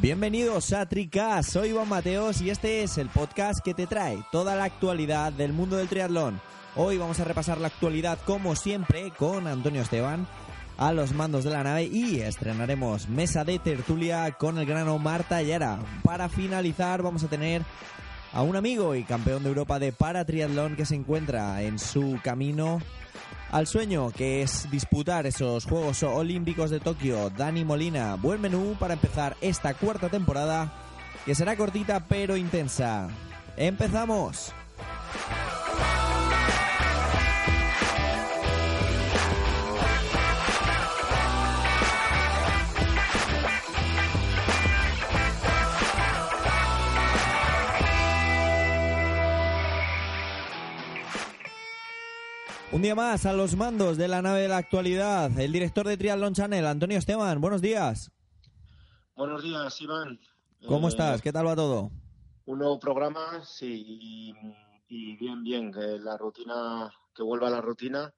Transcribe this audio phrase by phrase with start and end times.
[0.00, 4.56] Bienvenidos a Tricas, soy Iván Mateos y este es el podcast que te trae toda
[4.56, 6.40] la actualidad del mundo del triatlón.
[6.76, 10.26] Hoy vamos a repasar la actualidad como siempre con Antonio Esteban
[10.78, 15.42] a los mandos de la nave y estrenaremos mesa de tertulia con el grano Marta
[15.42, 15.80] Yara.
[16.04, 17.62] Para finalizar vamos a tener
[18.32, 22.20] a un amigo y campeón de Europa de para triatlón que se encuentra en su
[22.22, 22.80] camino
[23.50, 27.30] al sueño que es disputar esos Juegos Olímpicos de Tokio.
[27.30, 30.72] Dani Molina, buen menú para empezar esta cuarta temporada
[31.26, 33.08] que será cortita pero intensa.
[33.56, 34.54] ¡Empezamos!
[52.70, 55.96] Un día más a los mandos de la nave de la actualidad, el director de
[55.96, 57.40] Triathlon Channel, Antonio Esteban.
[57.40, 58.12] Buenos días.
[59.16, 60.20] Buenos días, Iván.
[60.66, 61.22] ¿Cómo estás?
[61.22, 61.90] ¿Qué tal va todo?
[62.44, 64.34] Un nuevo programa, sí,
[64.86, 68.12] y, bien, bien, que la rutina, que vuelva a la rutina.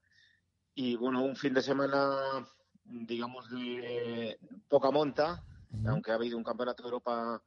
[0.74, 2.44] Y bueno, un fin de semana,
[2.84, 4.36] digamos, de
[4.68, 5.44] poca monta,
[5.86, 7.40] aunque ha habido un campeonato de Europa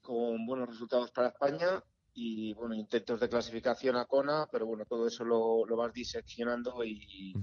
[0.00, 5.06] con buenos resultados para España y bueno, intentos de clasificación a Kona, pero bueno, todo
[5.06, 7.34] eso lo, lo vas diseccionando y,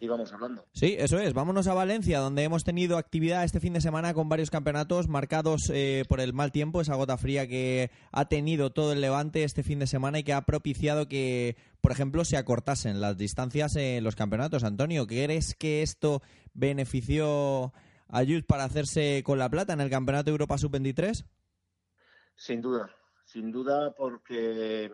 [0.00, 0.66] y, vamos hablando.
[0.72, 1.32] Sí, eso es.
[1.32, 5.70] Vámonos a Valencia, donde hemos tenido actividad este fin de semana con varios campeonatos marcados
[5.72, 9.62] eh, por el mal tiempo, esa gota fría que ha tenido todo el levante este
[9.62, 14.04] fin de semana y que ha propiciado que, por ejemplo, se acortasen las distancias en
[14.04, 14.62] los campeonatos.
[14.62, 16.20] Antonio, ¿crees que esto
[16.52, 17.72] benefició
[18.08, 21.24] a Jules para hacerse con la plata en el Campeonato Europa Sub-23?
[22.36, 24.90] Sin duda, sin duda, porque,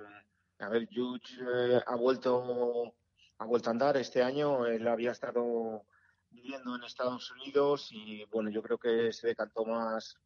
[0.58, 2.94] a ver, Juge eh, ha vuelto
[3.40, 4.66] ha vuelto a andar este año.
[4.66, 5.84] Él había estado
[6.30, 10.16] viviendo en Estados Unidos y, bueno, yo creo que se decantó más,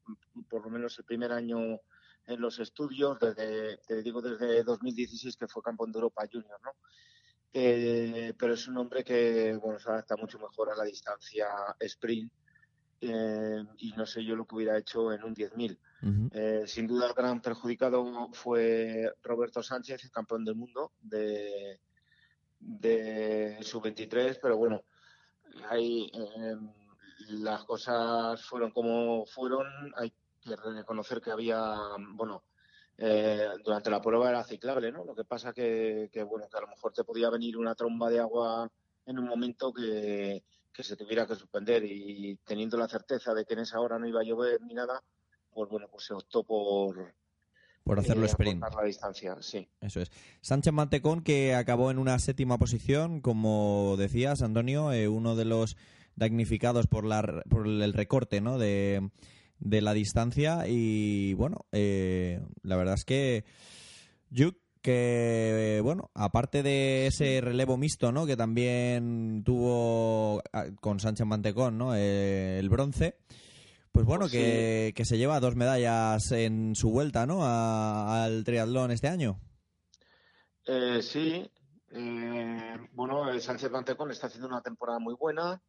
[0.49, 1.81] por lo menos el primer año
[2.27, 6.73] en los estudios, desde, te digo, desde 2016 que fue campeón de Europa Junior, ¿no?
[7.53, 11.47] Eh, pero es un hombre que, bueno, se adapta mucho mejor a la distancia
[11.79, 12.33] sprint
[13.09, 15.79] eh, y no sé yo lo que hubiera hecho en un 10.000.
[16.33, 21.81] Eh, sin duda el gran perjudicado fue Roberto Sánchez, el campeón del mundo de,
[22.61, 24.83] de sub-23, pero bueno,
[25.71, 26.71] hay, em,
[27.43, 29.67] las cosas fueron como fueron,
[29.97, 31.75] hay que reconocer que había,
[32.13, 32.45] bueno,
[32.99, 35.05] eh, durante la prueba era ciclable, ¿no?
[35.05, 38.11] Lo que pasa que, que, bueno, que a lo mejor te podía venir una tromba
[38.11, 38.71] de agua
[39.07, 43.55] en un momento que, que se tuviera que suspender y teniendo la certeza de que
[43.55, 45.03] en esa hora no iba a llover ni nada,
[45.51, 47.15] pues bueno, pues se optó por
[47.85, 48.63] por hacerlo eh, sprint.
[48.63, 49.69] la distancia, sí.
[49.81, 50.11] Eso es.
[50.41, 55.77] Sánchez Mantecón que acabó en una séptima posición, como decías, Antonio, eh, uno de los
[56.17, 58.59] damnificados por, la, por el recorte ¿no?
[58.59, 59.11] de,
[59.59, 63.45] de la distancia y bueno, eh, la verdad es que
[64.31, 68.27] Yuk que bueno, aparte de ese relevo mixto, ¿no?
[68.27, 71.95] Que también tuvo ah, con Sánchez Mantecón, ¿no?
[71.95, 73.17] el bronce.
[73.93, 77.47] Pues bueno, que, se lleva dos medallas en su vuelta, ¿no?
[77.47, 79.41] al triatlón este año.
[80.67, 81.51] Eh, sí.
[81.91, 85.63] Eh, bueno, Sánchez Mantecón está haciendo una temporada muy buena.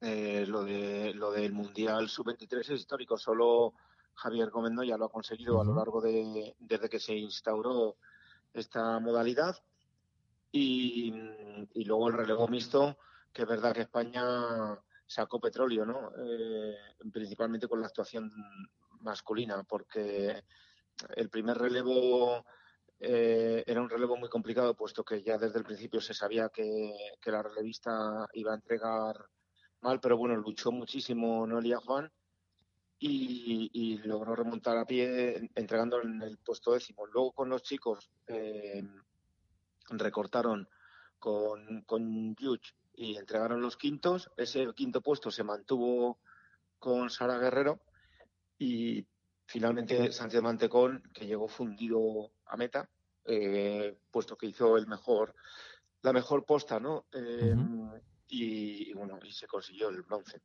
[0.00, 3.16] Eh, lo de lo del Mundial Sub-23 es histórico.
[3.16, 3.74] Solo
[4.14, 7.96] Javier Gómez ya lo ha conseguido a lo largo de desde que se instauró
[8.60, 9.56] esta modalidad.
[10.52, 11.12] Y,
[11.74, 12.96] y luego el relevo mixto,
[13.32, 14.22] que es verdad que España
[15.06, 16.12] sacó petróleo, ¿no?
[16.18, 16.76] Eh,
[17.12, 18.32] principalmente con la actuación
[19.00, 20.42] masculina, porque
[21.14, 22.44] el primer relevo
[22.98, 26.92] eh, era un relevo muy complicado, puesto que ya desde el principio se sabía que,
[27.24, 29.16] la relevista iba a entregar
[29.80, 32.10] mal, pero bueno, luchó muchísimo Noelia Juan
[32.98, 37.06] y, logró remontar a pie entregando en el puesto décimo.
[37.06, 38.82] Luego con los chicos eh,
[39.90, 40.68] recortaron
[41.18, 42.36] con, con
[42.94, 44.30] y entregaron los quintos.
[44.36, 46.18] Ese quinto puesto se mantuvo
[46.78, 47.80] con Sara Guerrero
[48.58, 49.06] y
[49.46, 52.88] finalmente Sánchez Mantecón, que llegó fundido a meta,
[53.24, 55.34] eh, puesto que hizo el mejor,
[56.02, 57.06] la mejor posta, ¿no?
[57.12, 57.54] Eh,
[58.28, 60.40] y, bueno, y se consiguió el bronce.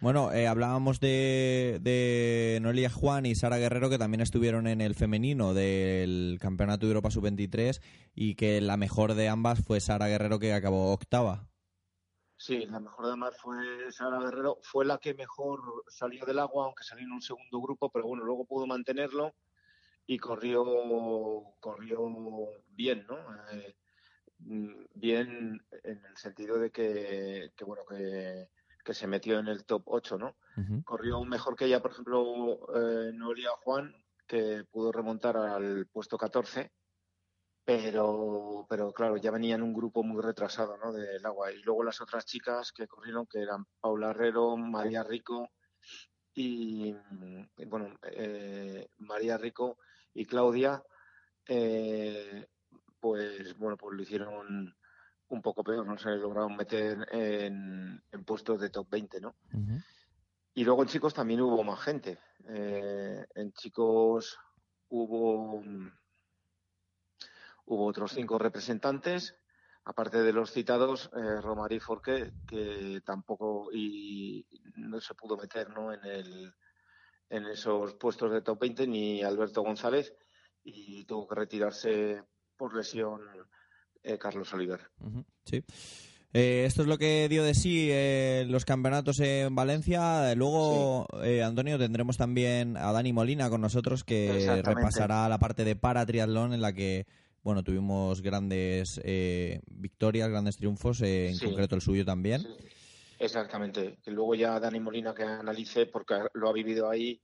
[0.00, 4.94] Bueno, eh, hablábamos de, de Noelia Juan y Sara Guerrero que también estuvieron en el
[4.94, 7.82] femenino del Campeonato de Europa Sub-23
[8.14, 11.50] y que la mejor de ambas fue Sara Guerrero que acabó octava.
[12.34, 14.56] Sí, la mejor de mar fue Sara Guerrero.
[14.62, 18.24] Fue la que mejor salió del agua, aunque salió en un segundo grupo, pero bueno,
[18.24, 19.34] luego pudo mantenerlo
[20.06, 20.64] y corrió,
[21.60, 22.00] corrió
[22.70, 23.18] bien, ¿no?
[23.52, 23.76] Eh,
[24.38, 28.48] mm, bien en el sentido de que, que bueno, que,
[28.84, 30.36] que, se metió en el top 8, ¿no?
[30.84, 33.94] Corrió mejor que ella, por ejemplo, eh, Noelia Juan,
[34.26, 36.70] que pudo remontar al puesto 14
[37.64, 40.92] pero, pero claro, ya venía en un grupo muy retrasado ¿no?
[40.92, 41.52] del agua.
[41.52, 45.50] Y luego las otras chicas que corrieron, que eran Paula Herrero, María Rico
[46.34, 46.92] y,
[47.66, 49.78] bueno, eh, María Rico
[50.14, 50.82] y Claudia,
[51.46, 52.48] eh,
[52.98, 54.74] pues bueno, pues lo hicieron
[55.30, 59.34] un poco peor, no se lograron meter en, puestos de top 20, ¿no?
[60.54, 62.18] Y luego en chicos también hubo más gente.
[62.48, 64.38] Eh, en chicos
[64.88, 65.62] hubo
[67.70, 69.36] Hubo otros cinco representantes,
[69.84, 74.44] aparte de los citados, eh, Romari Forqué, que tampoco y
[74.74, 75.92] no se pudo meter ¿no?
[75.92, 76.52] en, el,
[77.28, 80.12] en esos puestos de top 20, ni Alberto González,
[80.64, 82.24] y tuvo que retirarse
[82.56, 83.20] por lesión
[84.02, 84.80] eh, Carlos Oliver.
[85.44, 85.64] Sí.
[86.32, 90.34] Eh, esto es lo que dio de sí eh, los campeonatos en Valencia.
[90.34, 91.06] Luego,
[91.44, 96.52] Antonio, tendremos también a Dani Molina con nosotros que repasará la parte de para triatlón
[96.52, 97.06] en la que
[97.42, 102.46] bueno, tuvimos grandes eh, victorias, grandes triunfos, eh, en concreto el suyo también.
[103.18, 103.98] Exactamente.
[104.02, 107.20] Que luego ya Dani Molina que analice, porque lo ha vivido ahí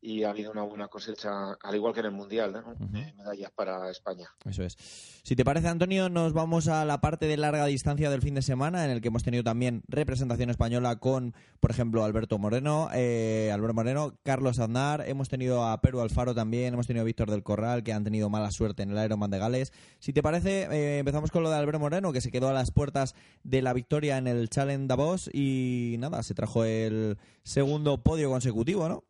[0.00, 2.76] y ha habido una buena cosecha, al igual que en el Mundial, ¿no?
[2.90, 4.28] medallas para España.
[4.44, 4.76] Eso es.
[5.22, 8.42] Si te parece, Antonio, nos vamos a la parte de larga distancia del fin de
[8.42, 13.50] semana, en el que hemos tenido también representación española con, por ejemplo, Alberto Moreno, eh,
[13.52, 17.42] Alberto Moreno, Carlos Aznar, hemos tenido a Perú Alfaro también, hemos tenido a Víctor del
[17.42, 19.72] Corral, que han tenido mala suerte en el Ironman de Gales.
[19.98, 22.70] Si te parece, eh, empezamos con lo de Alberto Moreno, que se quedó a las
[22.70, 28.30] puertas de la victoria en el Challenge Davos y nada, se trajo el segundo podio
[28.30, 29.04] consecutivo, ¿no?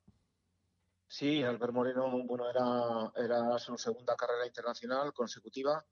[1.09, 5.85] Sí, Albert Moreno, bueno, era, era su segunda carrera internacional consecutiva.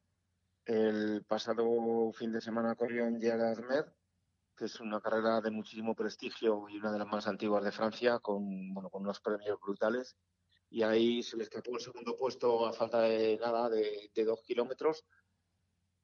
[0.64, 3.84] El pasado fin de semana corrió en Med,
[4.56, 8.18] que es una carrera de muchísimo prestigio y una de las más antiguas de Francia,
[8.18, 10.16] con, bueno, con unos premios brutales.
[10.68, 15.04] Y ahí se le escapó el segundo puesto a falta de nada, de, dos kilómetros.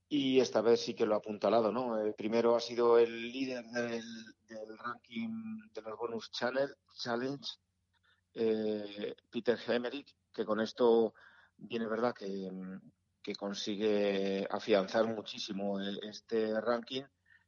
[0.08, 1.98] Y esta vez sí que lo ha apuntalado, ¿no?
[1.98, 4.04] El primero ha sido el líder del,
[4.48, 7.48] del ranking de los Bonus Channel, Challenge
[8.34, 11.14] eh, Peter Hemerick, que con esto
[11.56, 12.50] viene verdad que,
[13.38, 17.04] consigue afianzar muchísimo este ranking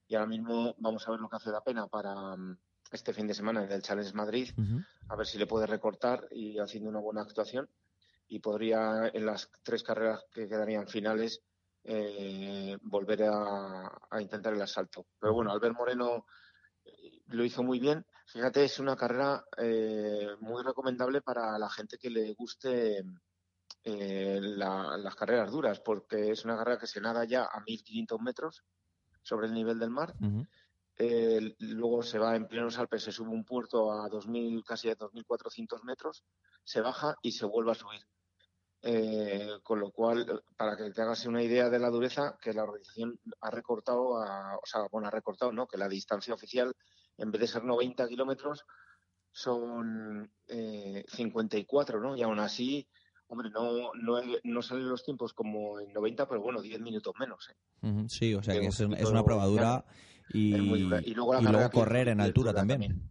[0.07, 2.57] y ahora mismo vamos a ver lo que hace la pena para mm,
[2.93, 4.51] este fin de semana en el Challenge Madrid,
[5.09, 7.69] a ver si le puede recortar y haciendo una buena actuación
[8.29, 11.43] y podría en las tres carreras que quedarían finales
[11.83, 15.07] eh, volver a, a, intentar el asalto.
[15.19, 16.27] Pero bueno, Albert Moreno
[17.27, 18.05] lo hizo muy bien.
[18.33, 23.05] Fíjate, es una carrera eh, muy recomendable para la gente que le guste
[23.85, 28.65] eh, las carreras duras, porque es una carrera que se nada ya a 1500 metros
[29.21, 30.15] sobre el nivel del mar.
[31.59, 35.85] luego se va en plenos Alpes, se sube un puerto a 2000, casi a 2400
[35.85, 36.25] metros,
[36.65, 38.01] se baja y se vuelve a subir.
[38.81, 42.63] Eh, con lo cual, para que te hagas una idea de la dureza, que la
[42.63, 45.69] organización ha recortado, a, o sea, bueno, ha recortado, ¿no?
[45.69, 46.75] Que la distancia oficial
[47.23, 48.65] en vez de ser 90 kilómetros,
[49.31, 52.17] son eh, 54, ¿no?
[52.17, 52.87] Y aún así,
[53.29, 57.49] hombre, no, no, no, salen los tiempos como en 90, pero bueno, 10 minutos menos.
[57.49, 58.05] ¿eh?
[58.09, 59.85] Sí, o sea que es, una probadura
[60.33, 63.11] y, y, luego, correr en altura también.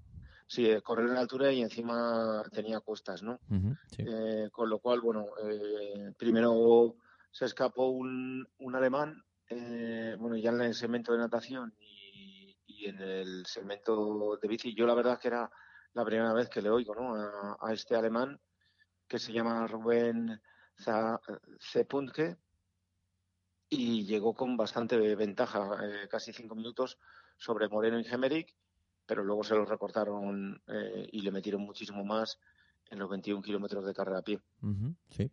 [0.51, 3.39] Sí, eh, correr en altura y encima tenía costas, ¿no?
[3.97, 6.97] Eh, con lo cual, bueno, eh, primero
[7.31, 11.73] se escapó un, un alemán, bueno, ya en el segmento de natación
[12.81, 14.73] y en el segmento de bici.
[14.73, 15.49] Yo la verdad que era
[15.93, 18.39] la primera vez que le oigo a, este alemán
[19.07, 20.41] que se llama Rubén
[21.59, 22.37] Zepunke
[23.69, 26.97] y llegó con bastante ventaja, eh, casi cinco minutos
[27.37, 28.55] sobre Moreno y Gemerick,
[29.05, 32.39] pero luego se lo recortaron eh, y le metieron muchísimo más
[32.89, 34.39] en los 21 kilómetros de carrera a pie.
[35.09, 35.29] sí.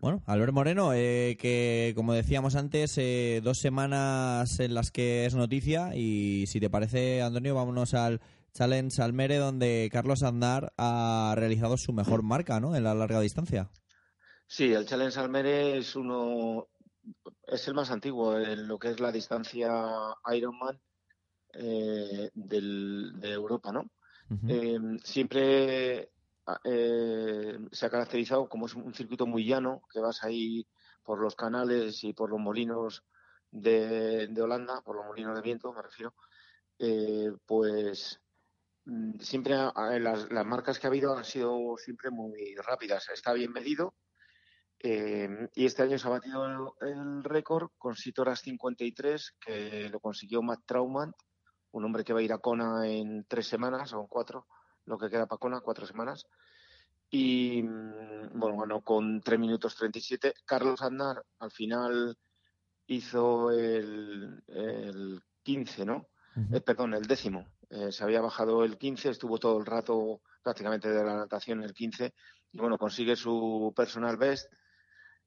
[0.00, 5.34] Bueno, Albert Moreno, eh, que como decíamos antes, eh, dos semanas en las que es
[5.34, 8.20] noticia y si te parece, Antonio, vámonos al
[8.52, 12.76] Challenge Almere donde Carlos Andar ha realizado su mejor marca, ¿no?
[12.76, 13.70] En la larga distancia.
[14.46, 16.68] Sí, el Challenge Almere es uno,
[17.46, 19.72] es el más antiguo en lo que es la distancia
[20.32, 20.80] Ironman
[21.54, 23.90] eh, de Europa, ¿no?
[25.02, 26.10] siempre
[26.64, 30.66] eh, se ha caracterizado como es un circuito muy llano, que vas ahí
[31.02, 33.04] por los canales y por los molinos
[33.50, 36.14] de, Holanda, por los molinos de viento me refiero,
[36.78, 38.20] eh, pues
[38.84, 39.54] mm, siempre
[40.00, 43.08] las, marcas que ha habido han sido siempre muy rápidas.
[43.10, 43.94] Está bien medido.
[44.82, 50.00] Eh, y este año se ha batido el, récord con 7 horas 53, que lo
[50.00, 51.14] consiguió Matt Traumant,
[51.72, 54.46] un hombre que va a ir a Kona en tres semanas o en cuatro,
[54.90, 56.26] lo que queda para Kona, cuatro semanas.
[57.08, 60.34] Y mm, bueno, bueno, con 3 minutos 37.
[60.44, 62.16] Carlos Andar al final
[62.86, 66.08] hizo el, el 15, ¿no?
[66.52, 67.46] Eh, perdón, el décimo.
[67.68, 71.72] Eh, se había bajado el 15, estuvo todo el rato prácticamente de la natación el
[71.74, 72.14] 15
[72.52, 74.52] y bueno, consigue su personal best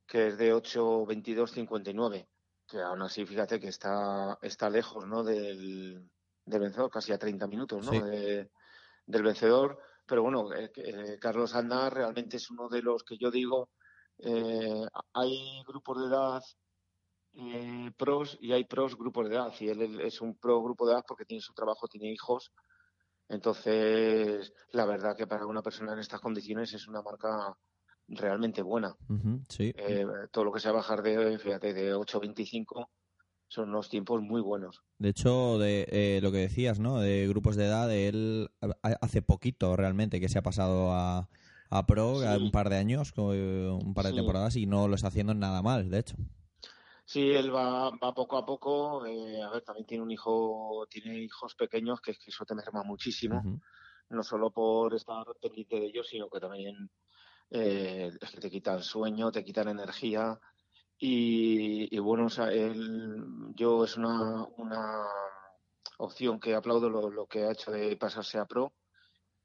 [0.06, 2.28] que es de 8.22.59,
[2.68, 5.24] que aún así fíjate que está, está lejos ¿no?
[5.24, 6.10] del,
[6.46, 7.92] del vencedor, casi a 30 minutos ¿no?
[9.06, 9.80] Del vencedor.
[10.06, 13.70] Pero bueno, eh, eh, Carlos Andar realmente es uno de los que yo digo,
[14.20, 16.42] eh, hay grupos de edad
[17.98, 19.54] pros y hay pros grupos de edad.
[19.60, 22.52] Y él es un pro grupo de edad porque tiene su trabajo, tiene hijos.
[23.30, 27.58] Entonces, la verdad que para una persona en estas condiciones es una marca
[28.08, 28.96] realmente buena.
[29.50, 29.74] sí.
[30.32, 32.88] todo lo que sea bajar de, fíjate, de 8.25
[33.54, 34.82] son unos tiempos muy buenos.
[34.98, 37.00] De hecho, de eh, lo que decías, ¿no?
[37.00, 38.50] De grupos de edad, él
[38.82, 41.30] hace poquito realmente que se ha pasado a,
[41.70, 45.36] a Pro, un par de años, un par de temporadas, y no lo está haciendo
[45.36, 46.16] nada mal, de hecho.
[47.06, 49.06] Sí, él va, va poco a poco.
[49.06, 52.82] Eh, a ver, también tiene un hijo, tiene hijos pequeños, que, que eso te merma
[52.84, 53.62] muchísimo.
[54.10, 56.90] No solo por estar pendiente de ellos, sino que también
[57.52, 60.40] eh, es que te quitan sueño, te quitan energía.
[60.98, 62.50] Y, bueno, o sea,
[63.56, 65.06] yo es una, una
[65.98, 68.74] opción que aplaudo lo, que ha hecho de pasarse a pro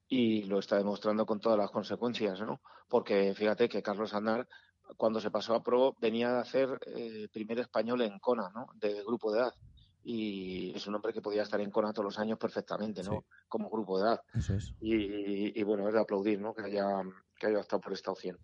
[0.09, 2.61] y lo está demostrando con todas las consecuencias, ¿no?
[2.89, 4.49] Porque fíjate que Carlos Andar,
[4.97, 8.69] cuando se pasó a pro, venía de hacer eh, primer español en Kona, ¿no?
[8.75, 9.55] De grupo de edad.
[10.03, 13.27] Y es un hombre que podía estar en Kona todos los años perfectamente, ¿no?
[13.49, 14.23] Como grupo de edad.
[14.33, 14.73] Eso es.
[14.81, 16.55] Y, bueno, es de aplaudir, ¿no?
[16.55, 17.03] Que haya,
[17.39, 18.39] que haya optado por esta opción.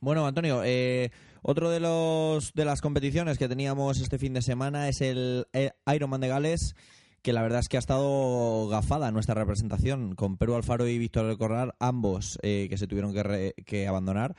[0.00, 1.10] Bueno, Antonio, eh,
[1.42, 5.46] otro de los de las competiciones que teníamos este fin de semana es el
[5.86, 6.74] Ironman de Gales,
[7.22, 11.26] que la verdad es que ha estado gafada nuestra representación con Perú Alfaro y Víctor
[11.26, 14.36] del Corral, ambos eh, que se tuvieron que, abandonar.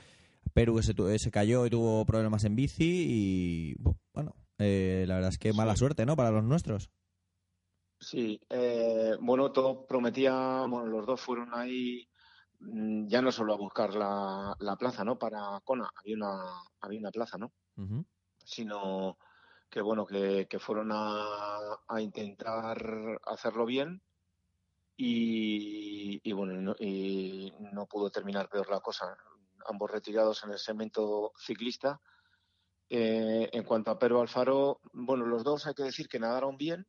[0.53, 3.75] Perú que se, se, cayó y tuvo problemas en bici y
[4.13, 6.15] bueno, eh, la verdad es que mala suerte, ¿no?
[6.15, 6.89] Para los nuestros.
[7.99, 8.39] Sí,
[9.19, 12.07] bueno, todo prometía, bueno, los dos fueron ahí
[12.59, 15.17] ya no solo a buscar la, plaza, ¿no?
[15.17, 16.43] Para Kona, había una,
[16.81, 17.51] había una plaza, ¿no?
[18.43, 19.17] Sino
[19.69, 24.01] que, bueno, que, fueron a, intentar hacerlo bien
[24.95, 29.17] y, bueno, no, y no pudo terminar peor la cosa.
[29.67, 31.99] Ambos retirados en el segmento ciclista.
[32.89, 36.87] Eh, en cuanto a Pedro Alfaro, bueno, los dos hay que decir que nadaron bien,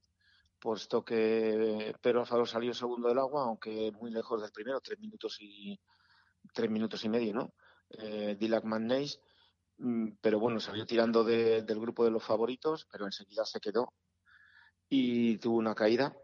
[0.59, 5.37] puesto que Pedro Alfaro salió segundo del agua, aunque muy lejos del primero, tres minutos
[5.41, 5.79] y
[6.53, 7.55] tres minutos y medio, ¿no?
[7.91, 13.61] Eh, Dilac mm, pero bueno, salió tirando del grupo de los favoritos, pero enseguida se
[13.61, 13.95] quedó
[14.89, 16.17] y tuvo una caída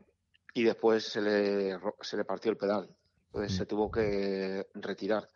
[0.52, 2.94] y después se le, se le partió el pedal,
[3.26, 3.56] entonces mm.
[3.56, 5.28] se tuvo que retirar.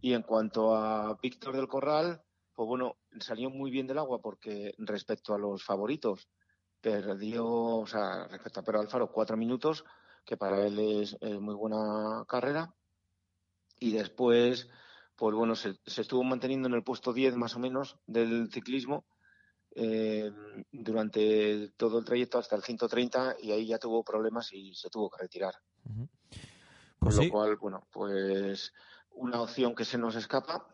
[0.00, 2.22] Y en cuanto a Víctor del Corral,
[2.54, 6.28] pues bueno, salió muy bien del agua porque respecto a los favoritos,
[6.84, 9.86] perdió, o sea, respecto a Pedro Alfaro, cuatro minutos,
[10.22, 12.74] que para él es, muy buena carrera.
[13.80, 14.68] Y después,
[15.16, 19.06] pues bueno, se, estuvo manteniendo en el puesto 10 más o menos del ciclismo
[19.74, 20.30] eh,
[20.70, 25.08] durante todo el trayecto hasta el 130 y ahí ya tuvo problemas y se tuvo
[25.08, 25.54] que retirar.
[25.84, 26.04] Por
[26.98, 28.74] pues lo cual, bueno, pues
[29.12, 30.68] una opción que se nos escapa.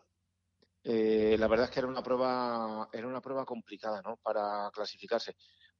[0.83, 4.17] Eh, la verdad es que era una prueba, era una prueba complicada, ¿no?
[4.17, 5.37] Para clasificarse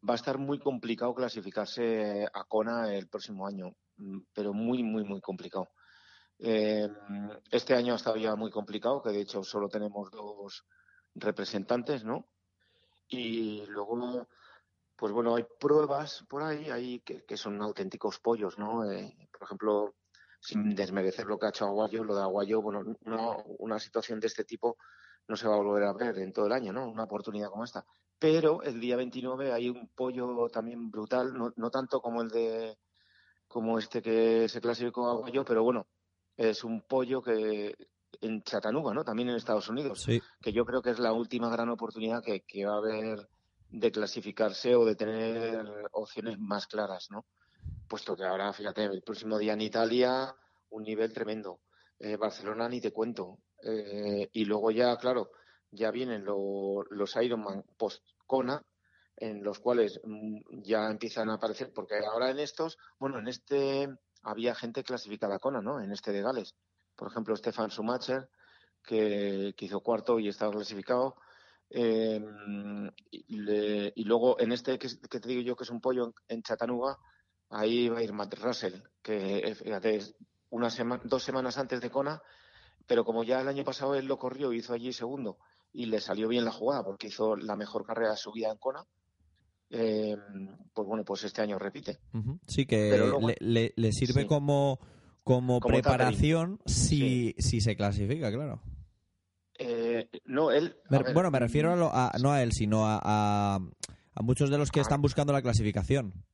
[0.07, 5.03] va a estar muy complicado clasificarse a Kona el próximo año, mm, pero muy, muy,
[5.03, 5.69] muy complicado.
[6.39, 6.89] Eh,
[7.51, 10.65] este año estado ya muy complicado, que de hecho solo tenemos dos
[11.13, 12.27] representantes, ¿no?
[13.07, 14.27] Y luego,
[14.95, 18.89] pues bueno, hay pruebas por ahí, ahí que, son auténticos pollos, ¿no?
[18.91, 19.95] Eh, por ejemplo,
[20.39, 22.83] sin desmerecer lo que ha hecho Aguayo, lo de Aguayo, bueno,
[23.59, 24.77] una situación de este tipo
[25.27, 26.87] no se va a volver a ver en todo el año, ¿no?
[26.87, 27.85] Una oportunidad como esta.
[28.21, 32.77] Pero el día 29 hay un pollo también brutal, no, tanto como el de
[33.47, 35.87] como este que se clasificó a Guayo, pero bueno,
[36.37, 37.75] es un pollo que
[38.21, 39.03] en Chattanooga, ¿no?
[39.03, 40.05] También en Estados Unidos,
[40.39, 43.27] que yo creo que es la última gran oportunidad que, va a haber
[43.71, 47.25] de clasificarse o de tener opciones más claras, ¿no?
[47.87, 50.31] Puesto que ahora, fíjate, el próximo día en Italia,
[50.69, 51.61] un nivel tremendo.
[51.97, 53.39] Eh, Barcelona ni te cuento.
[53.63, 55.31] Eh, y luego ya, claro,
[55.71, 58.63] ya vienen los Ironman post-Kona,
[59.17, 63.89] en los cuales mm, ya empiezan a aparecer, porque ahora en estos, bueno, en este
[64.23, 65.81] había gente clasificada a Kona, ¿no?
[65.81, 66.55] En este de Gales.
[66.95, 68.29] Por ejemplo, Stefan Schumacher,
[68.83, 71.15] que, hizo cuarto y estaba clasificado.
[71.69, 76.97] Em, y, luego en este que, te digo yo que es un pollo en, Chattanooga,
[77.49, 79.99] ahí va a ir Matt Russell, que fíjate,
[80.49, 82.21] una semana, dos semanas antes de Kona,
[82.87, 85.37] pero como ya el año pasado él lo corrió y hizo allí segundo
[85.73, 88.57] y le salió bien la jugada porque hizo la mejor carrera de su vida en
[88.57, 88.85] Kona,
[89.69, 90.17] eh,
[90.73, 91.99] pues bueno, pues este año repite.
[92.47, 92.99] Sí, que
[93.39, 94.79] le, sirve como,
[95.23, 98.61] como, preparación si, si se clasifica, claro.
[99.57, 100.75] Eh, no, él.
[101.13, 104.83] bueno, me refiero a, no a él, sino a, a, muchos de los que ah.
[104.83, 106.25] están buscando la clasificación.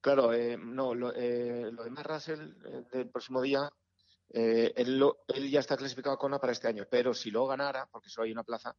[0.00, 2.52] Claro, eh, no, lo, eh, lo de Matt Russell
[2.92, 3.70] del próximo día,
[4.30, 8.08] él, él, ya está clasificado a Kona para este año, pero si lo ganara, porque
[8.08, 8.76] solo hay una plaza,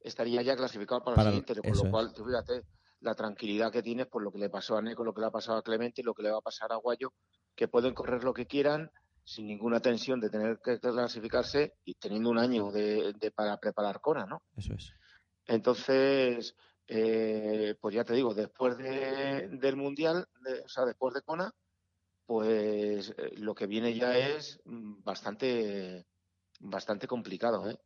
[0.00, 2.64] estaría ya clasificado para, el siguiente, con lo cual, fíjate,
[3.00, 5.30] la tranquilidad que tienes por lo que le pasó a Neco, lo que le ha
[5.30, 7.12] pasado a Clemente y lo que le va a pasar a Guayo,
[7.54, 8.90] que pueden correr lo que quieran
[9.24, 14.24] sin ninguna tensión de tener que clasificarse y teniendo un año de, para preparar Cona,
[14.24, 14.42] ¿no?
[14.56, 14.92] Eso es.
[15.44, 20.26] Entonces, eh, pues ya te digo, después del Mundial,
[20.64, 21.52] o sea, después de Cona,
[22.28, 26.06] pues eh, lo que viene ya es bastante,
[26.60, 27.78] bastante complicado, ¿eh?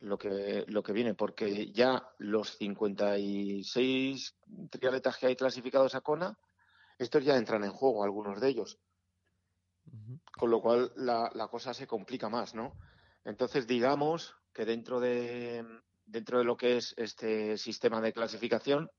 [0.00, 4.36] lo, que, lo que viene, porque ya los 56
[4.68, 6.36] triatletas que hay clasificados a Kona,
[6.98, 8.80] estos ya entran en juego, algunos de ellos.
[10.32, 12.76] Con lo cual la, la, cosa se complica más, ¿no?
[13.24, 15.64] Entonces, digamos que dentro de,
[16.04, 18.90] dentro de lo que es este sistema de clasificación,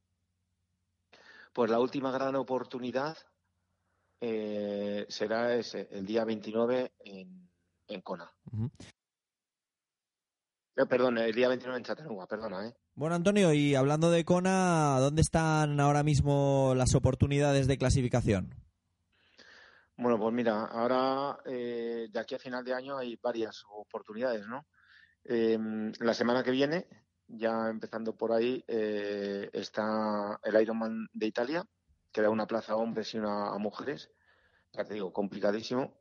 [1.51, 3.17] pues la última gran oportunidad
[4.21, 7.49] eh, será ese, el día 29 en,
[7.87, 8.31] en Kona.
[10.75, 12.73] Eh, perdón, el día 29 en Chattanooga, perdona, ¿eh?
[12.95, 18.53] Bueno, Antonio, y hablando de Kona, ¿dónde están ahora mismo las oportunidades de clasificación?
[19.97, 24.65] Bueno, pues mira, ahora eh, de aquí a final de año hay varias oportunidades, ¿no?
[25.25, 26.87] Em, la semana que viene,
[27.27, 31.65] ya empezando por ahí, eh, está el Ironman de Italia,
[32.11, 34.11] que da una plaza a hombres y una a mujeres.
[34.73, 35.99] Ya te digo, complicadísimo.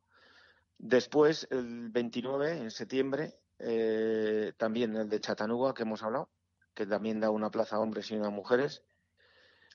[0.79, 6.31] Después, el 29, en septiembre, eh, también el de Chattanooga, que hemos hablado,
[6.75, 8.85] que también da una plaza a hombres y una a mujeres.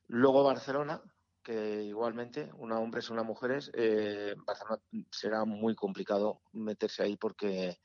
[0.08, 1.02] Luego Barcelona,
[1.43, 3.69] que igualmente, una hombres y una mujeres.
[3.74, 7.80] Eh, Barcelona será muy complicado meterse ahí porque,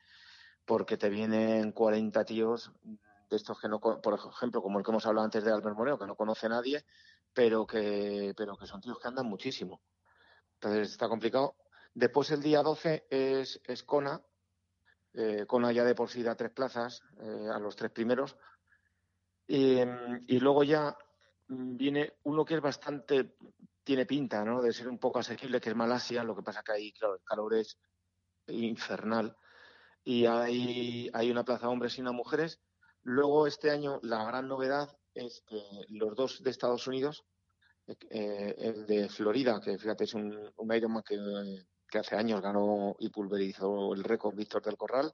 [0.65, 5.07] porque te vienen 40 tíos de estos que no, por ejemplo, como el que hemos
[5.07, 6.85] hablado antes de Albert Moreno, que no conoce nadie,
[7.33, 9.81] pero que, pero que son tíos que andan muchísimo.
[10.55, 11.57] Entonces está complicado.
[11.95, 14.23] Después el día 12 es, es Kona,
[15.14, 18.37] eh, con allá de por sí da tres plazas eh, a los tres primeros.
[19.47, 19.83] Y,
[20.38, 20.97] luego ya
[21.47, 23.37] viene uno que es bastante,
[23.83, 24.61] tiene pinta ¿no?
[24.61, 27.23] de ser un poco asequible, que es Malasia, lo que pasa que ahí, claro, el
[27.25, 27.79] calor es
[28.49, 29.37] infernal.
[30.05, 32.61] Y hay, hay una plaza hombres y una mujeres.
[33.03, 37.25] Luego este año la gran novedad es que los dos de Estados Unidos,
[37.87, 43.94] eh, el de Florida, que fíjate es un, Ironman que hace años ganó y pulverizó
[43.94, 45.12] el récord Víctor del Corral.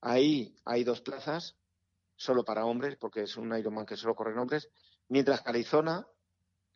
[0.00, 1.56] Ahí hay dos plazas,
[2.16, 4.68] solo para hombres, porque es un Ironman que solo corren hombres,
[5.08, 6.06] mientras que Arizona,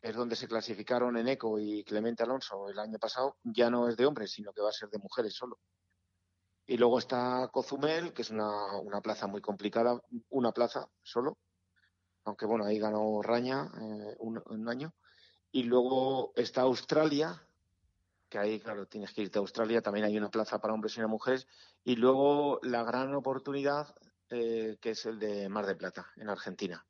[0.01, 3.97] es donde se clasificaron en Eco y Clemente Alonso el año pasado, ya no es
[3.97, 5.59] de hombres, sino que va a ser de mujeres solo.
[6.65, 11.37] Y luego está Cozumel, que es una plaza muy complicada, una plaza solo,
[12.27, 14.93] aunque bueno, ahí ganó Raña eh, un, un año.
[15.51, 17.41] Y luego está Australia,
[18.29, 20.99] que ahí, claro, tienes que irte a Australia, también hay una plaza para hombres y
[20.99, 21.47] una mujeres,
[21.85, 23.95] y luego la gran oportunidad,
[24.29, 26.85] eh, que es el de Mar de Plata, en Argentina,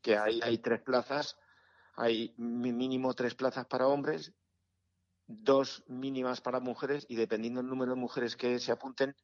[0.00, 1.36] que ahí hay tres plazas,
[1.94, 4.32] hay mínimo tres plazas para hombres,
[5.26, 9.14] dos mínimas para mujeres, y dependiendo del número de mujeres que se apunten,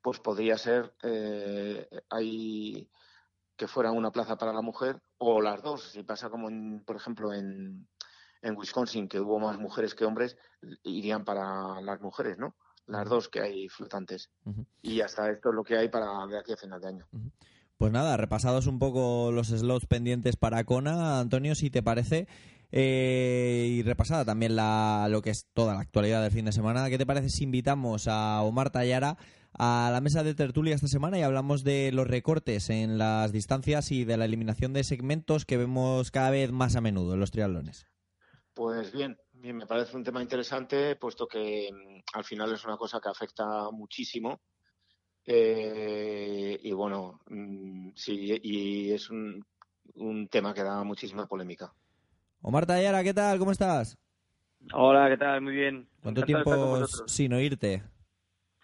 [0.00, 2.90] pues podría ser eh, hay
[3.56, 6.48] que fuera una plaza para la mujer o las dos, si pasa como,
[6.84, 7.86] por ejemplo, en,
[8.40, 10.36] en Wisconsin, que hubo más mujeres que hombres,
[10.82, 12.56] irían para las mujeres, ¿no?
[12.86, 14.30] Las dos que hay flotantes.
[14.80, 17.06] Y hasta esto es lo que hay para de aquí a final de año.
[17.76, 22.26] Pues nada, repasados un poco los slots pendientes para Kona, Antonio, si te parece,
[22.72, 26.88] eh, y repasada también la, lo que es toda la actualidad del fin de semana,
[26.88, 29.16] ¿qué te parece si invitamos a Omar Tallara
[29.58, 33.90] a la mesa de tertulia esta semana y hablamos de los recortes en las distancias
[33.90, 37.30] y de la eliminación de segmentos que vemos cada vez más a menudo en los
[37.30, 37.86] triatlones?
[38.54, 42.76] Pues bien, bien, me parece un tema interesante, puesto que mm, al final es una
[42.76, 44.40] cosa que afecta muchísimo.
[45.24, 49.44] Eh, y bueno, mm, sí, y es un,
[49.94, 51.72] un tema que da muchísima polémica.
[52.42, 53.38] Omar Tallara, ¿qué tal?
[53.38, 53.98] ¿Cómo estás?
[54.72, 55.42] Hola, ¿qué tal?
[55.42, 55.86] Muy bien.
[56.02, 57.82] ¿Cuánto tiempo sin oírte?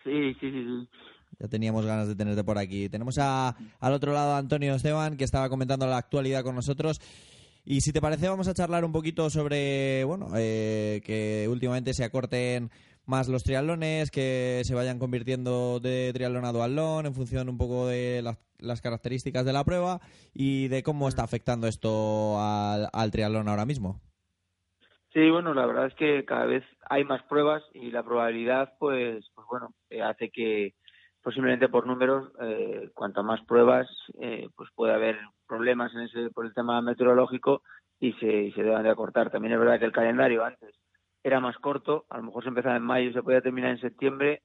[0.02, 0.88] Sí, sí, sí, sí.
[1.38, 2.88] Ya teníamos ganas de tenerte por aquí.
[2.88, 7.00] Tenemos a, al otro lado a Antonio Esteban, que estaba comentando la actualidad con nosotros.
[7.64, 12.04] Y si te parece, vamos a charlar un poquito sobre, bueno, eh, que últimamente se
[12.04, 12.70] acorten
[13.06, 17.86] más los triatlones, que se vayan convirtiendo de triatlón a duatlón en función un poco
[17.86, 20.00] de las, características de la prueba
[20.34, 24.00] y de cómo está afectando esto al, al triatlón ahora mismo.
[25.16, 29.24] Sí, bueno, la verdad es que cada vez hay más pruebas y la probabilidad, pues,
[29.34, 30.74] pues bueno, eh, hace que
[31.22, 33.88] posiblemente por números, eh, cuanto más pruebas,
[34.20, 35.16] eh, pues puede haber
[35.48, 37.62] problemas en ese por el tema meteorológico
[37.98, 39.30] y se, y se deban de acortar.
[39.30, 40.74] También es verdad que el calendario antes
[41.26, 43.80] era más corto, a lo mejor se empezaba en mayo y se podía terminar en
[43.80, 44.42] septiembre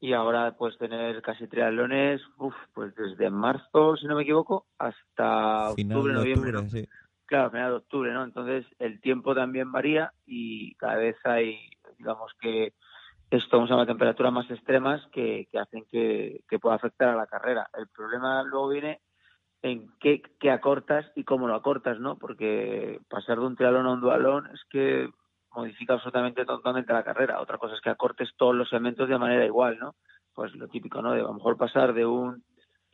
[0.00, 5.68] y ahora pues tener casi triatlones, uf, pues desde marzo, si no me equivoco, hasta
[5.72, 6.88] octubre, noviembre.
[7.26, 8.24] Claro, final de octubre, ¿no?
[8.24, 11.58] Entonces el tiempo también varía y cada vez hay,
[11.98, 12.72] digamos que
[13.30, 17.16] esto vamos a una temperatura más extremas que, que hacen que, que, pueda afectar a
[17.16, 17.68] la carrera.
[17.76, 19.02] El problema luego viene
[19.60, 22.16] en qué, qué, acortas y cómo lo acortas, ¿no?
[22.16, 25.10] Porque pasar de un triatlón a un dualón es que
[25.54, 27.40] modifica absolutamente totalmente la carrera.
[27.40, 29.94] Otra cosa es que acortes todos los elementos de manera igual, ¿no?
[30.34, 31.12] Pues lo típico, ¿no?
[31.12, 32.42] De a lo mejor pasar de un,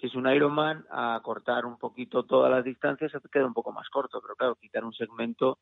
[0.00, 3.72] si es un Ironman, a cortar un poquito todas las distancias, se queda un poco
[3.72, 5.58] más corto, pero claro, quitar un segmento,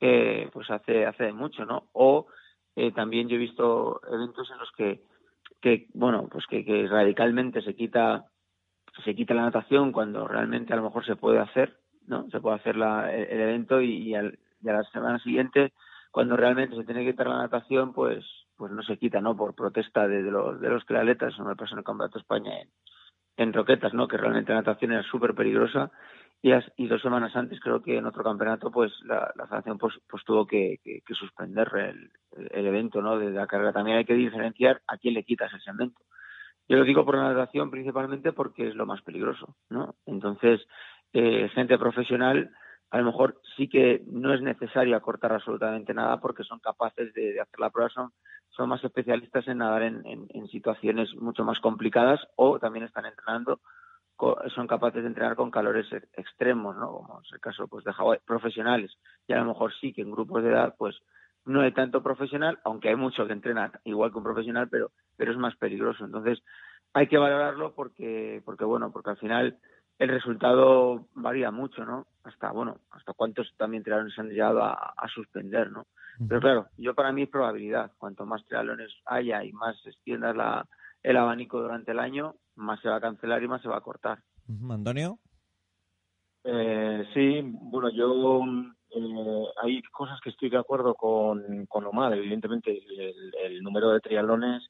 [0.00, 1.88] eh, pues hace, hace mucho, ¿no?
[1.92, 2.26] O
[2.76, 5.02] eh, también yo he visto eventos en los que,
[5.60, 8.26] que bueno, pues que, que radicalmente se quita
[9.02, 11.76] se quita la natación cuando realmente a lo mejor se puede hacer,
[12.06, 12.28] ¿no?
[12.30, 15.72] Se puede hacer la, el, evento y, y, al, y, a la semana siguiente
[16.14, 18.24] cuando realmente se tiene que quitar la natación, pues
[18.56, 19.36] pues no se quita, ¿no?
[19.36, 22.22] Por protesta de, de los de los triatletas, no me pasó en el Campeonato de
[22.22, 22.68] España en,
[23.36, 24.06] en Roquetas, ¿no?
[24.06, 25.90] Que realmente la natación era súper peligrosa
[26.40, 29.94] y, y, dos semanas antes creo que en otro campeonato pues la, la federación pues,
[30.08, 32.12] pues tuvo que, que, que suspender el,
[32.52, 33.18] el, evento, ¿no?
[33.18, 33.72] De la carrera.
[33.72, 36.00] También hay que diferenciar a quién le quitas el segmento.
[36.68, 39.96] Yo lo digo por la natación principalmente porque es lo más peligroso, ¿no?
[40.06, 40.64] Entonces,
[41.12, 42.52] eh, gente profesional
[42.90, 47.40] a lo mejor sí que no es necesario acortar absolutamente nada porque son capaces de,
[47.40, 48.12] hacer la prueba, son,
[48.50, 53.06] son más especialistas en nadar en, en, en, situaciones mucho más complicadas o también están
[53.06, 53.60] entrenando,
[54.54, 56.92] son capaces de entrenar con calores extremos, ¿no?
[56.92, 58.96] Como es el caso pues, de Hawaii, profesionales.
[59.26, 60.96] Y a lo mejor sí que en grupos de edad, pues
[61.44, 65.32] no hay tanto profesional, aunque hay mucho que entrena igual que un profesional, pero, pero
[65.32, 66.04] es más peligroso.
[66.04, 66.42] Entonces,
[66.92, 69.58] hay que valorarlo porque, porque bueno, porque al final
[70.04, 72.06] el resultado varía mucho, ¿no?
[72.24, 75.86] Hasta, bueno, hasta cuántos también triatlones se han llegado a, a, suspender, ¿no?
[76.28, 77.92] Pero claro, yo para mí es probabilidad.
[77.98, 80.66] Cuanto más triatlones haya y más se extienda la,
[81.02, 83.82] el abanico durante el año, más se va a cancelar y más se va a
[83.82, 84.18] cortar.
[84.70, 85.18] Antonio.
[86.44, 88.42] Eh, sí, bueno, yo
[88.90, 92.14] eh, hay cosas que estoy de acuerdo con, con Omar.
[92.14, 94.62] Evidentemente, el, el número de triatlones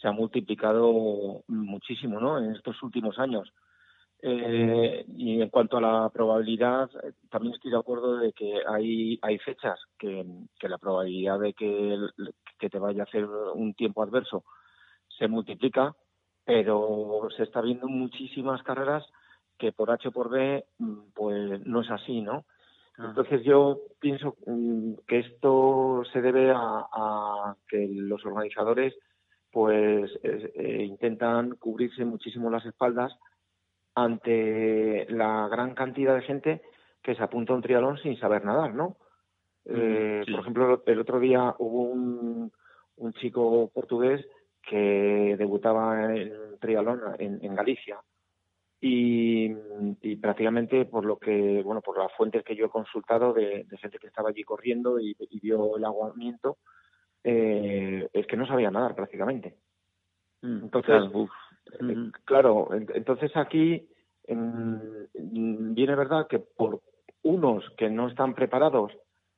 [0.00, 2.38] se ha multiplicado muchísimo, ¿no?
[2.38, 3.52] En estos últimos años.
[4.22, 6.90] Eh, y en cuanto a la probabilidad,
[7.30, 10.26] también estoy de acuerdo de que hay, hay fechas que,
[10.58, 11.96] que la probabilidad de que,
[12.58, 14.44] que te vaya a hacer un tiempo adverso
[15.18, 15.94] se multiplica,
[16.44, 19.04] pero se está viendo muchísimas carreras
[19.58, 20.64] que por H o por B,
[21.14, 22.44] pues no es así, ¿no?
[22.98, 24.36] Entonces yo pienso
[25.06, 28.94] que esto se debe a, a que los organizadores
[29.50, 33.12] pues eh, intentan cubrirse muchísimo las espaldas
[34.04, 36.62] ante la gran cantidad de gente
[37.02, 38.96] que se apunta a un triatlón sin saber nadar, ¿no?
[39.64, 40.32] Eh, sí.
[40.32, 42.52] Por ejemplo, el otro día hubo un,
[42.96, 44.26] un chico portugués
[44.62, 47.98] que debutaba en triatlón en, en Galicia
[48.80, 49.50] y,
[50.00, 53.78] y, prácticamente por lo que, bueno, por las fuentes que yo he consultado de, de
[53.78, 56.58] gente que estaba allí corriendo y, y vio el aguamiento,
[57.22, 59.56] eh, es que no sabía nadar prácticamente.
[60.42, 61.28] Mm, Entonces, claro,
[61.80, 63.88] eh, claro entonces aquí
[64.26, 66.80] viene verdad que por
[67.22, 68.92] unos que no están preparados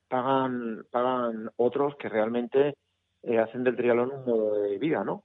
[0.07, 2.75] pagan pagan otros que realmente
[3.23, 5.23] eh, hacen del triatlón un modo de vida, ¿no?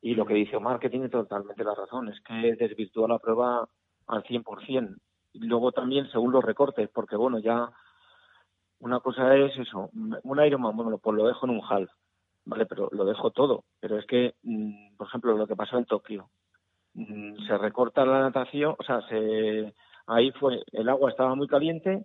[0.00, 3.68] Y lo que dice Omar, que tiene totalmente la razón, es que desvirtúa la prueba
[4.06, 4.96] al 100%.
[5.32, 7.70] Y luego también, según los recortes, porque bueno, ya
[8.78, 11.90] una cosa es eso, un Ironman, bueno, pues lo dejo en un half,
[12.44, 12.66] ¿vale?
[12.66, 13.64] Pero lo dejo todo.
[13.80, 16.30] Pero es que, mm, por ejemplo, lo que pasó en Tokio,
[16.94, 19.72] se recorta la natación, o sea, se,
[20.06, 22.04] ahí fue, el agua estaba muy caliente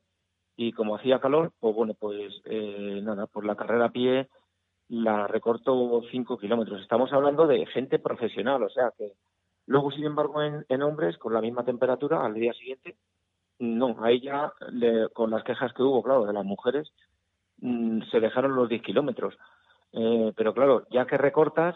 [0.55, 4.27] y como hacía calor, pues bueno, pues eh, nada, por la carrera a pie
[4.89, 6.81] la recorto 5 kilómetros.
[6.81, 9.13] Estamos hablando de gente profesional, o sea que
[9.65, 12.95] luego, sin embargo, en, hombres, con la misma temperatura, al día siguiente,
[13.59, 16.91] no, ahí ya, le, con las quejas que hubo, claro, de las mujeres,
[17.59, 19.37] se dejaron los 10 kilómetros.
[19.93, 21.75] Eh, pero claro, ya que recortas,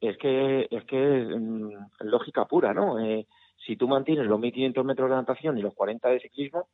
[0.00, 2.98] es que es que es mm, lógica pura, ¿no?
[2.98, 3.26] Eh,
[3.66, 6.68] si tú mantienes los 1.500 metros de natación y los 40 de ciclismo,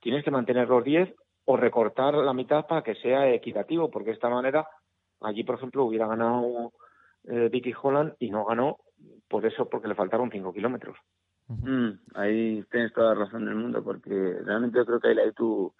[0.00, 1.14] tienes que mantener los 10
[1.46, 4.66] o recortar la mitad para que sea equitativo, porque de esta manera
[5.20, 6.72] allí, por ejemplo, hubiera ganado
[7.24, 8.78] eh, Vicky Holland y no ganó
[9.28, 10.96] por eso, porque le faltaron 5 kilómetros.
[11.48, 15.72] Mm, ahí tienes toda la razón del mundo, porque realmente yo creo que ahí tú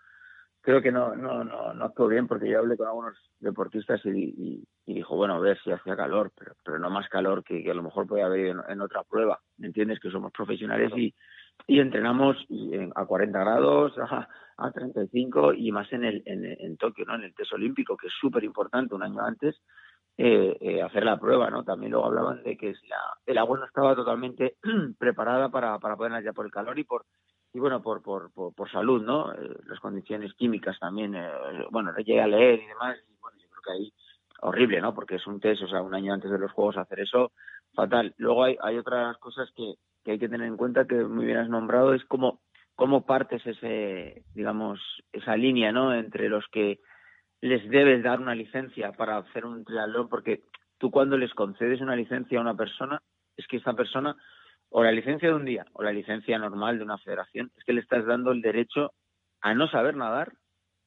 [0.66, 4.66] creo que no, no, no, no actuó bien porque yo hablé con algunos deportistas y,
[4.85, 7.74] dijo, bueno, a ver si hacía calor, pero, pero no más calor que, que a
[7.74, 9.38] lo mejor podía haber en, otra prueba.
[9.59, 10.00] ¿Me entiendes?
[10.00, 11.14] Que somos profesionales y,
[11.68, 12.37] y entrenamos
[12.96, 17.14] a 40 grados, a, a 35 y más en, el, en, en Tokio, ¿no?
[17.14, 19.55] En el test olímpico, que es súper importante un año antes.
[20.18, 21.62] Eh, eh, hacer la prueba, ¿no?
[21.62, 24.57] También luego hablaban de que la, el agua no estaba totalmente
[24.98, 27.05] preparada para, para poder ya por el calor y por
[27.56, 29.32] y bueno, por, por, por, salud, ¿no?
[29.32, 31.26] Eh, las condiciones químicas también, eh,
[31.70, 33.92] bueno, llegué a leer y demás, y bueno, yo creo que ahí
[34.42, 34.94] horrible, ¿no?
[34.94, 37.32] Porque es un test, o sea, un año antes de los Juegos hacer eso,
[37.72, 38.12] fatal.
[38.18, 41.38] Luego hay, hay otras cosas que, que hay que tener en cuenta que muy bien
[41.38, 42.42] has nombrado, es cómo,
[42.74, 44.78] cómo partes ese, digamos,
[45.10, 45.94] esa línea, ¿no?
[45.94, 46.80] Entre los que
[47.40, 50.42] les debes dar una licencia para hacer un triatlón, porque
[50.76, 53.00] tú cuando les concedes una licencia a una persona,
[53.34, 54.14] es que esta persona
[54.70, 57.72] o la licencia de un día o la licencia normal de una federación, es que
[57.72, 58.92] le estás dando el derecho
[59.40, 60.33] a no saber nadar,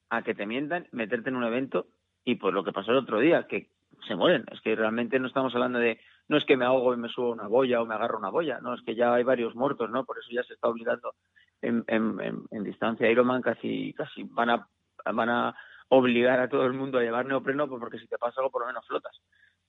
[0.09, 1.87] a que te mientan, meterte en un evento
[2.25, 3.69] y por lo que pasó el otro día, que
[4.07, 4.45] se mueren.
[4.51, 7.31] Es que realmente no estamos hablando de, no es que me ahogo y me subo
[7.31, 10.05] una boya o me agarro una boya, no, es que ya hay varios muertos, ¿no?
[10.05, 11.13] Por eso ya se está obligando
[11.61, 14.67] en, en, en, distancia Ironman casi, casi van a,
[15.13, 15.55] van a
[15.89, 18.61] obligar a todo el mundo a llevar neopreno pues porque si te pasa algo por
[18.61, 19.19] lo menos flotas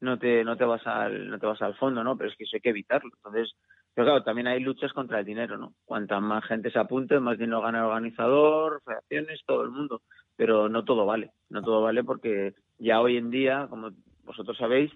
[0.01, 2.45] no te no te vas al no te vas al fondo no pero es que
[2.45, 3.55] eso hay que evitarlo entonces
[3.95, 5.75] pero claro, también hay luchas contra el dinero, ¿no?
[5.85, 10.03] Cuanta más gente se apunte, más dinero gana el organizador, federaciones, todo el mundo.
[10.37, 13.91] Pero no todo vale, no todo vale porque ya hoy en día, como
[14.25, 14.91] vosotros sabéis,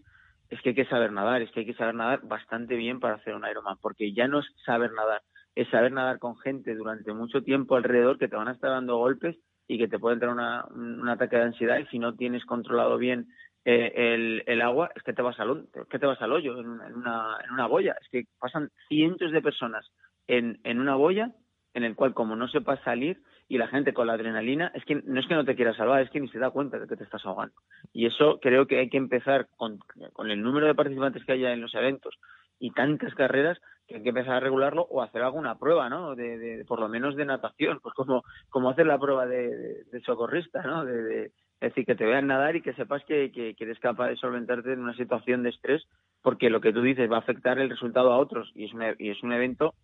[0.49, 3.17] es que hay que saber nadar, es que hay que saber nadar bastante bien para
[3.17, 5.23] hacer un Ironman, porque ya no es saber nadar,
[5.55, 8.97] es saber nadar con gente durante mucho tiempo alrededor que te van a estar dando
[8.97, 12.45] golpes y que te puede entrar una, un ataque de ansiedad y si no tienes
[12.45, 13.27] controlado bien
[13.65, 17.39] eh, el, agua, es que te vas al, que te vas al hoyo en, una,
[17.45, 17.97] en una boya.
[18.01, 19.91] Es que pasan cientos de personas
[20.27, 21.33] en, en una boya
[21.75, 24.95] en el cual como no sepas salir y la gente con la adrenalina, es que
[24.95, 26.97] no es que no te quiera salvar, es que ni se da cuenta de que
[26.97, 27.55] te estás ahogando.
[27.93, 29.81] Y eso creo que hay que empezar con,
[30.13, 32.15] con el número de participantes que haya en los eventos
[32.59, 36.15] y tantas carreras que hay que empezar a regularlo o hacer alguna prueba, ¿no?
[36.15, 40.01] De, de por lo menos de natación, pues como, como hacer la prueba de, de
[40.03, 40.85] socorrista, ¿no?
[40.85, 41.33] De,
[41.65, 44.73] es decir, que te vean nadar y que sepas que, que, eres capaz de solventarte
[44.73, 45.83] en una situación de estrés,
[46.21, 48.83] porque lo que tú dices va a afectar el resultado a otros y es un,
[48.99, 49.75] y es un evento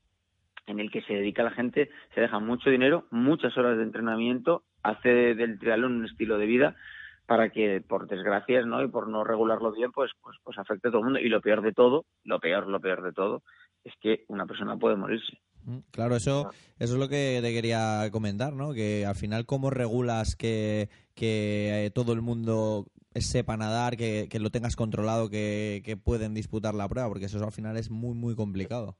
[0.67, 4.63] en el que se dedica la gente, se deja mucho dinero, muchas horas de entrenamiento,
[4.83, 6.77] hace del triatlón un estilo de vida
[7.25, 8.83] para que por desgracias, ¿no?
[8.83, 11.41] y por no regularlo bien, pues pues pues afecte a todo el mundo y lo
[11.41, 13.43] peor de todo, lo peor, lo peor de todo
[13.85, 15.39] es que una persona puede morirse.
[15.65, 18.73] Mm, claro, eso, eso es lo que te quería comentar, ¿no?
[18.73, 24.39] Que al final, ¿cómo regulas que, que eh, todo el mundo sepa nadar, que, que
[24.39, 27.09] lo tengas controlado, que, que, pueden disputar la prueba?
[27.09, 28.97] Porque eso al final es muy, muy complicado.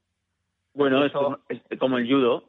[0.73, 2.45] Bueno, es como, el judo.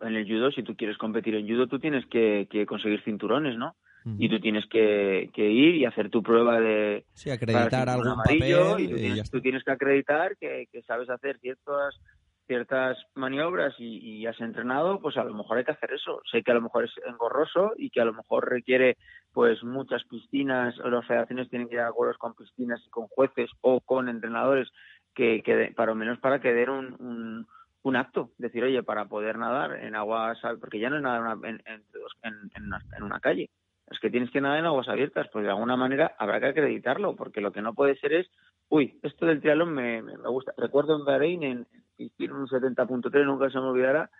[0.00, 3.56] En el judo, si tú quieres competir en judo, tú tienes que, que conseguir cinturones,
[3.56, 3.76] ¿no?
[4.18, 7.06] Y tú tienes que, que, ir y hacer tu prueba de...
[7.14, 8.36] Sí, acreditar algún papel.
[8.36, 11.98] Y tú, tienes, tú tienes que acreditar que, que sabes hacer ciertas
[12.46, 16.20] ciertas maniobras y, has entrenado, pues a lo mejor hay que hacer eso.
[16.30, 18.96] Sé que a lo mejor es engorroso y que a lo mejor requiere
[19.32, 23.08] pues muchas piscinas, o las federaciones tienen que ir a acuerdos con piscinas y con
[23.08, 24.70] jueces o con entrenadores
[25.14, 27.46] que, para lo menos para que den un,
[27.82, 31.62] un, acto, decir, oye, para poder nadar en aguas, porque ya no es nadar en,
[31.66, 31.82] en,
[32.96, 33.50] en, una calle,
[33.90, 37.14] es que tienes que nadar en aguas abiertas, pues de alguna manera habrá que acreditarlo,
[37.16, 38.30] porque lo que no puede ser es,
[38.68, 40.54] uy, esto del triatlón me, me, gusta.
[40.56, 41.66] Recuerdo en Bahrein, en,
[41.98, 44.10] hicieron un 70.3, nunca se me olvidará,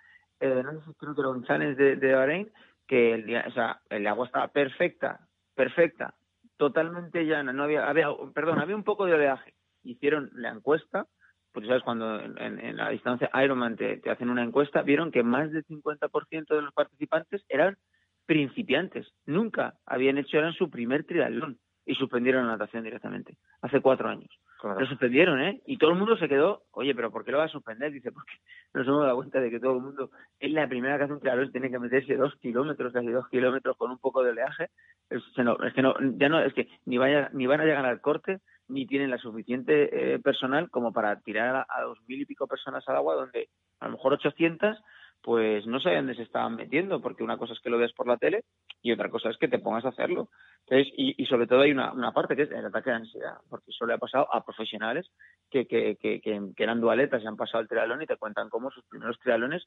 [0.41, 2.53] eh, no sé si creo que los de, de Bahrein,
[2.87, 5.21] que el, o sea, el agua estaba perfecta,
[5.55, 6.15] perfecta,
[6.57, 9.55] totalmente llana, no había, había, perdón, había un poco de oleaje.
[9.83, 11.07] Hicieron la encuesta,
[11.53, 15.51] pues sabes, cuando en, la distancia Ironman te, te, hacen una encuesta, vieron que más
[15.53, 17.77] del 50% de los participantes eran
[18.27, 24.09] principiantes, nunca habían hecho, eran su primer triatlón y suspendieron la natación directamente, hace cuatro
[24.09, 24.31] años.
[24.63, 25.61] Lo suspendieron, ¿eh?
[25.67, 27.93] Y todo el mundo se quedó, oye, pero ¿por qué lo va a suspender?
[27.93, 28.33] Dice, porque
[28.73, 30.11] nos hemos dado cuenta de que todo el mundo,
[30.41, 33.77] es la primera que hace un triatlón, tiene que meterse dos kilómetros, casi dos kilómetros
[33.77, 34.71] con un poco de oleaje.
[35.11, 37.85] Es, no, es que no, ya no, es que ni, vaya, ni van a llegar
[37.85, 42.25] al corte, ni tienen la suficiente eh, personal como para tirar a, dos mil y
[42.25, 44.79] pico personas al agua, donde a lo mejor 800
[45.25, 48.07] pues no sabían dónde se estaban metiendo, porque una cosa es que lo ves por
[48.07, 48.45] la tele
[48.83, 50.29] y otra cosa es que te pongas a hacerlo.
[50.67, 53.71] Entonces, y, sobre todo hay una, una, parte que es el ataque de ansiedad, porque
[53.71, 55.11] eso le ha pasado a profesionales
[55.51, 58.71] que, que, que, que, eran dualetas y han pasado el triatlón y te cuentan cómo
[58.71, 59.67] sus primeros triatlones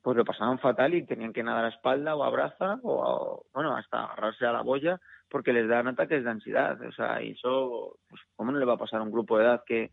[0.00, 3.76] pues lo pasaban fatal y tenían que nadar a espalda o a braza o, bueno,
[3.76, 6.80] hasta agarrarse a la boya porque les dan ataques de ansiedad.
[6.80, 9.44] O sea, y eso, pues, ¿cómo no le va a pasar a un grupo de
[9.44, 9.90] edad que,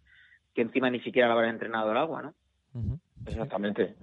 [0.54, 2.34] que encima ni siquiera lo habrá entrenado el agua, no?
[3.26, 3.98] Exactamente.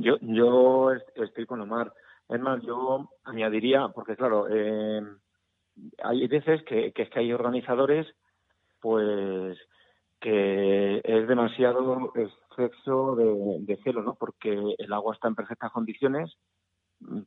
[0.00, 1.92] Yo, yo estoy con Omar.
[2.28, 5.02] Es más, yo añadiría, porque claro, eh,
[6.02, 8.06] hay veces que, que es que hay organizadores,
[8.80, 9.58] pues,
[10.20, 14.14] que es demasiado exceso de, de celo, ¿no?
[14.14, 16.36] Porque el agua está en perfectas condiciones,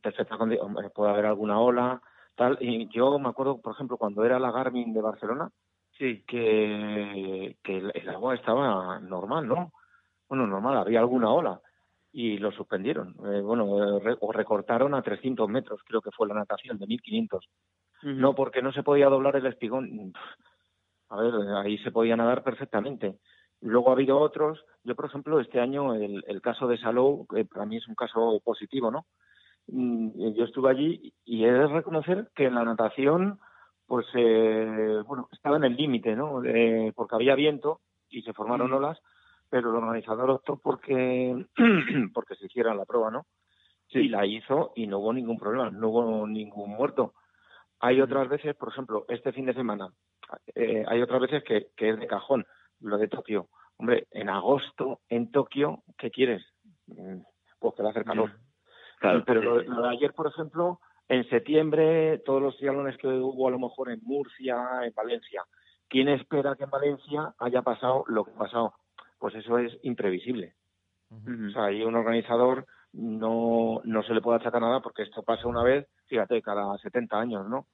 [0.02, 2.00] perfectas condiciones, puede haber alguna ola,
[2.34, 2.56] tal.
[2.60, 5.50] Y yo me acuerdo, por ejemplo, cuando era la Garmin de Barcelona,
[5.98, 6.24] sí.
[6.26, 9.72] que, que el agua estaba normal, ¿no?
[10.28, 11.60] Bueno, normal, había alguna ola
[12.16, 13.16] y lo suspendieron.
[13.26, 17.44] Eh, bueno, o recortaron a 300 metros, creo que fue la natación, de 1500.
[18.02, 20.12] No, porque no se podía doblar el espigón.
[21.08, 23.18] A ver, ahí se podía nadar perfectamente.
[23.60, 24.64] Luego ha habido otros.
[24.84, 27.96] Yo, por ejemplo, este año el, el caso de Salou, que para mí es un
[27.96, 29.06] caso positivo, ¿no?
[29.66, 33.40] Mm, yo estuve allí y he de reconocer que en la natación,
[33.86, 36.42] pues, eh, bueno, estaba en el límite, ¿no?
[36.94, 39.00] porque había viento y se formaron olas
[39.54, 41.46] pero el organizador optó porque,
[42.12, 43.24] porque se hiciera la prueba, ¿no?
[43.86, 44.00] Sí.
[44.00, 47.14] Y la hizo y no hubo ningún problema, no hubo ningún muerto.
[47.78, 49.92] Hay otras veces, por ejemplo, este fin de semana,
[50.56, 52.44] eh, hay otras veces que, que es de cajón,
[52.80, 53.46] lo de Tokio.
[53.76, 56.42] Hombre, en agosto, en Tokio, ¿qué quieres?
[56.88, 57.20] Mm,
[57.60, 58.32] pues que va a hacer calor.
[58.98, 63.52] Claro, pero lo, de ayer, por ejemplo, en septiembre, todos los triatlones que hubo a
[63.52, 65.44] lo mejor en Murcia, en Valencia,
[65.86, 68.74] ¿quién espera que en Valencia haya pasado lo que ha pasado?
[69.24, 70.52] Pues eso es imprevisible.
[71.08, 75.48] O sea, ahí un organizador no, no se le puede achacar nada porque esto pasa
[75.48, 77.66] una vez, fíjate, cada 70 años, ¿no?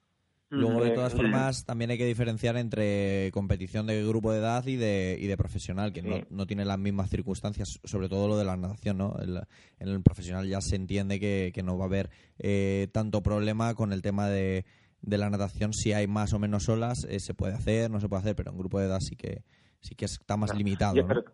[0.49, 4.77] Luego, de todas formas, también hay que diferenciar entre competición de grupo de edad y
[4.77, 8.45] de, y de profesional, que no, no, tiene las mismas circunstancias, sobre todo lo de
[8.45, 9.17] la natación, ¿no?
[9.21, 13.75] en el profesional ya se entiende que, que no va a haber eh, tanto problema
[13.75, 14.67] con el tema de,
[15.03, 15.73] de la natación.
[15.73, 18.53] Si hay más o menos olas, eh, se puede hacer, no se puede hacer, pero
[18.53, 19.43] en grupo de edad sí que
[19.81, 20.95] sí que está más limitado.
[20.95, 21.09] ¿no?
[21.09, 21.25] Pero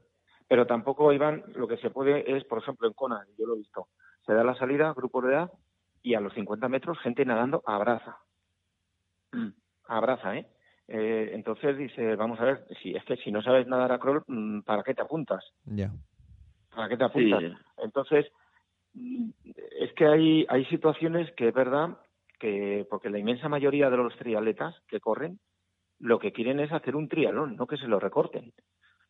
[0.67, 3.89] tampoco, Iván, lo que se puede es, por ejemplo, en Kona, yo lo he visto,
[4.25, 5.51] se da la salida, grupo de edad,
[6.03, 8.19] y a los 50 metros gente nadando abraza.
[9.33, 9.49] Mm.
[9.89, 10.47] Abraza, ¿eh?
[10.89, 11.31] ¿eh?
[11.33, 14.61] Entonces dice, vamos a ver, si es que si no sabes nadar a crawl, mm,
[14.61, 15.45] ¿para qué te apuntas?
[15.65, 15.91] Ya.
[16.75, 17.43] ¿Para qué te apuntas?
[17.79, 18.27] Entonces,
[18.95, 19.31] mm,
[19.81, 21.99] es que hay, hay situaciones que es verdad
[22.39, 25.41] que, porque la inmensa mayoría de los triatletas que corren,
[25.99, 28.53] lo que quieren es hacer un triatlón, no que se lo recorten.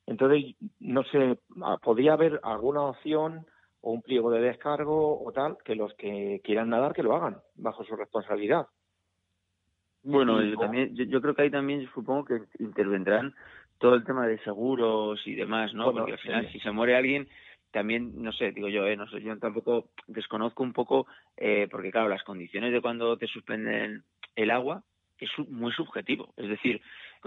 [0.07, 3.47] Entonces, no sé, ah, podría haber alguna opción
[3.81, 7.39] o un pliego de descargo o tal, que los que quieran nadar que lo hagan
[7.55, 8.67] bajo su responsabilidad.
[10.03, 13.35] Bueno, yo, también, yo, creo que ahí también supongo que intervendrán
[13.79, 15.93] todo el tema de seguros y demás, ¿no?
[15.93, 17.29] Porque al final, si se muere alguien,
[17.73, 18.97] también, no sé, digo yo, ¿eh?
[18.97, 23.27] no sé, yo tampoco desconozco un poco, eh, porque claro, las condiciones de cuando te
[23.27, 24.05] suspenden
[24.37, 24.83] el agua
[25.19, 26.33] es muy subjetivo.
[26.37, 26.81] Es decir,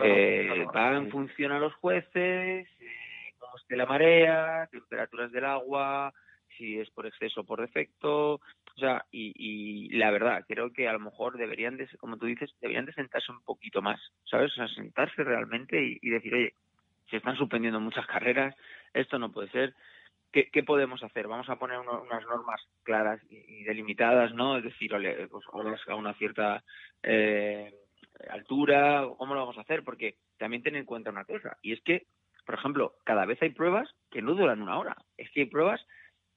[0.03, 6.13] eh, va en función a los jueces, eh, cómo esté la marea, temperaturas del agua,
[6.57, 8.33] si es por exceso o por defecto.
[8.33, 12.25] O sea, y, y, la verdad, creo que a lo mejor deberían de, como tú
[12.27, 14.51] dices, deberían de sentarse un poquito más, ¿sabes?
[14.53, 16.53] O sea, sentarse realmente y, decir, oye,
[17.09, 18.55] se están suspendiendo muchas carreras,
[18.93, 19.73] esto no puede ser.
[20.31, 21.27] ¿Qué, qué podemos hacer?
[21.27, 24.57] Vamos a poner unas normas claras y, delimitadas, ¿no?
[24.57, 24.91] Es decir,
[25.31, 25.45] pues,
[25.87, 26.63] a una cierta
[27.01, 27.73] eh,
[28.29, 29.83] altura, ¿cómo lo vamos a hacer?
[29.83, 32.07] Porque también ten en cuenta una cosa, y es que,
[32.45, 34.95] por ejemplo, cada vez hay pruebas que no duran una hora.
[35.17, 35.85] Es que hay pruebas,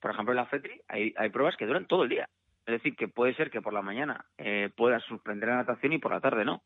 [0.00, 2.28] por ejemplo, en la FETRI hay, hay pruebas que duran todo el día.
[2.66, 5.98] Es decir, que puede ser que por la mañana eh, puedas suspender la natación y
[5.98, 6.62] por la tarde no.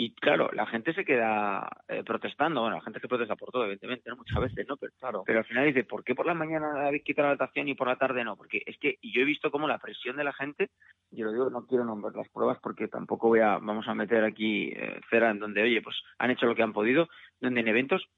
[0.00, 3.64] Y claro, la gente se queda eh, protestando, bueno, la gente se protesta por todo,
[3.64, 4.14] evidentemente, ¿no?
[4.14, 4.76] muchas veces, ¿no?
[4.76, 5.22] Pero, claro.
[5.26, 7.88] pero al final dice, ¿por qué por la mañana habéis quitado la natación y por
[7.88, 8.36] la tarde no?
[8.36, 10.70] Porque es que yo he visto como la presión de la gente,
[11.10, 14.22] yo lo digo, no quiero nombrar las pruebas porque tampoco voy a, vamos a meter
[14.22, 17.08] aquí eh, cera en donde, oye, pues han hecho lo que han podido,
[17.40, 18.08] donde en eventos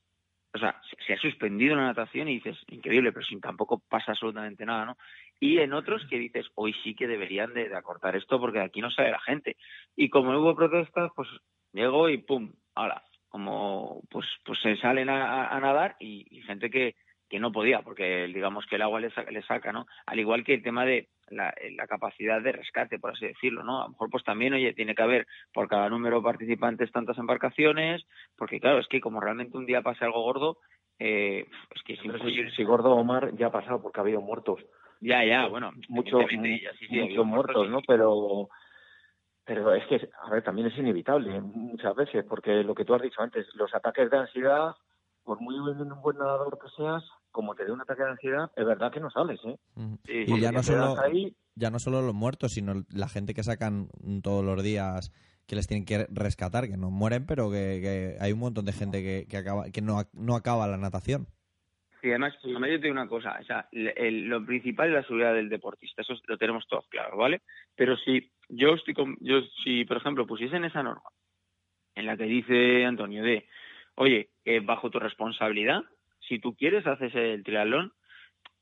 [0.53, 4.67] o sea, se ha suspendido la natación y dices, increíble, pero sin tampoco pasa absolutamente
[4.67, 4.97] nada, ¿no?
[5.39, 8.91] Y en otros que dices, hoy sí que deberían de, acortar esto porque aquí no
[8.91, 9.57] sale la gente.
[9.95, 11.29] Y como hubo protestas, pues
[11.73, 16.97] Llego y pum, ahora, como pues pues se salen a, nadar y, gente que,
[17.29, 19.87] que no podía, porque digamos que el agua le saca, le saca, ¿no?
[20.07, 23.81] Al igual que el tema de la, la, capacidad de rescate, por así decirlo, ¿no?
[23.81, 27.19] A lo mejor pues también, oye, tiene que haber por cada número de participantes tantas
[27.19, 28.05] embarcaciones,
[28.37, 30.59] porque claro, es que como realmente un día pasa algo gordo,
[30.99, 34.61] eh, es que si, si, gordo Omar ya ha pasado porque ha habido muertos.
[35.01, 35.73] Ya, ya, bueno.
[35.89, 37.81] Muchos muchos muertos, ¿no?
[37.87, 38.49] Pero
[39.45, 43.03] pero es que, a ver, también es inevitable muchas veces, porque lo que tú has
[43.03, 44.75] dicho antes, los ataques de ansiedad,
[45.25, 48.93] por muy buen nadador que seas, como te dé un ataque de ansiedad, es verdad
[48.93, 49.59] que no sales, ¿eh?
[50.07, 50.97] y ya no, solo,
[51.55, 53.89] ya no solo los muertos, sino la gente que sacan
[54.23, 55.13] todos los días
[55.47, 59.03] que les tienen que rescatar, que no mueren, pero que, hay un montón de gente
[59.03, 61.27] que, que, acaba, que no, no acaba la natación.
[62.01, 65.35] Sí, además, además yo te digo una cosa, o sea, lo principal es la seguridad
[65.35, 67.43] del deportista, eso lo tenemos todos claro, ¿vale?
[67.77, 71.11] Pero si yo estoy con, yo si por ejemplo pusiesen esa norma
[71.95, 73.47] en la que dice Antonio de,
[73.97, 75.83] oye, eh, bajo tu responsabilidad,
[76.27, 77.93] si tú quieres haces el triatlón,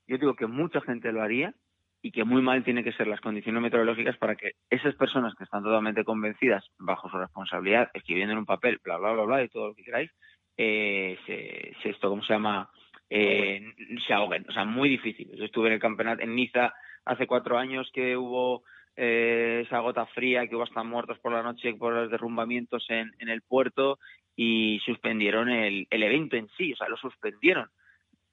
[0.09, 1.55] yo digo que mucha gente lo haría
[2.03, 5.45] y que muy mal tienen que ser las condiciones meteorológicas para que esas personas que
[5.45, 9.49] están totalmente convencidas bajo su responsabilidad, escribiendo en un papel, bla, bla, bla, bla, y
[9.49, 10.11] todo lo que queráis,
[10.57, 12.69] eh, se, esto, ¿cómo se llama?
[13.11, 13.63] Eh,
[14.07, 14.45] se ahoguen.
[14.49, 15.31] O sea, muy difícil.
[15.35, 18.65] Yo estuve en el campeonato en Niza hace cuatro años que hubo
[18.97, 23.13] eh, esa gota fría, que hubo hasta muertos por la noche por los derrumbamientos en,
[23.19, 23.99] en el puerto
[24.37, 27.69] y suspendieron el, el evento en sí, o sea, lo suspendieron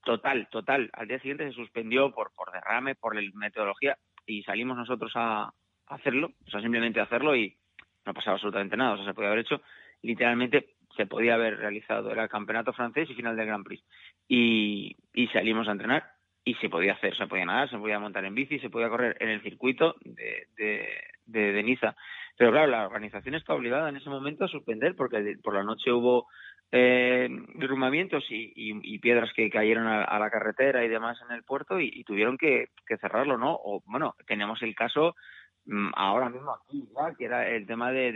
[0.05, 0.91] Total, total.
[0.93, 3.97] Al día siguiente se suspendió por, por derrame, por la metodología
[4.27, 5.51] y salimos nosotros a,
[5.87, 7.57] hacerlo, o sea, simplemente a hacerlo y
[8.05, 9.61] no pasaba absolutamente nada, o sea, se podía haber hecho,
[10.01, 13.83] literalmente se podía haber realizado, era el campeonato francés y final del Grand Prix.
[14.27, 16.15] Y, y salimos a entrenar
[16.47, 19.17] y se podía hacer, se podía nadar, se podía montar en bici, se podía correr
[19.19, 21.95] en el circuito de, de, de, Niza.
[22.37, 25.91] Pero claro, la organización está obligada en ese momento a suspender porque por la noche
[25.91, 26.27] hubo
[26.71, 31.79] eh, derrumbamientos y, y, piedras que cayeron a, la carretera y demás en el puerto
[31.79, 32.69] y, tuvieron que,
[33.01, 33.53] cerrarlo, ¿no?
[33.53, 35.15] O bueno, tenemos el caso
[35.65, 38.11] mm, ahora mismo aquí, ya, que era el tema de,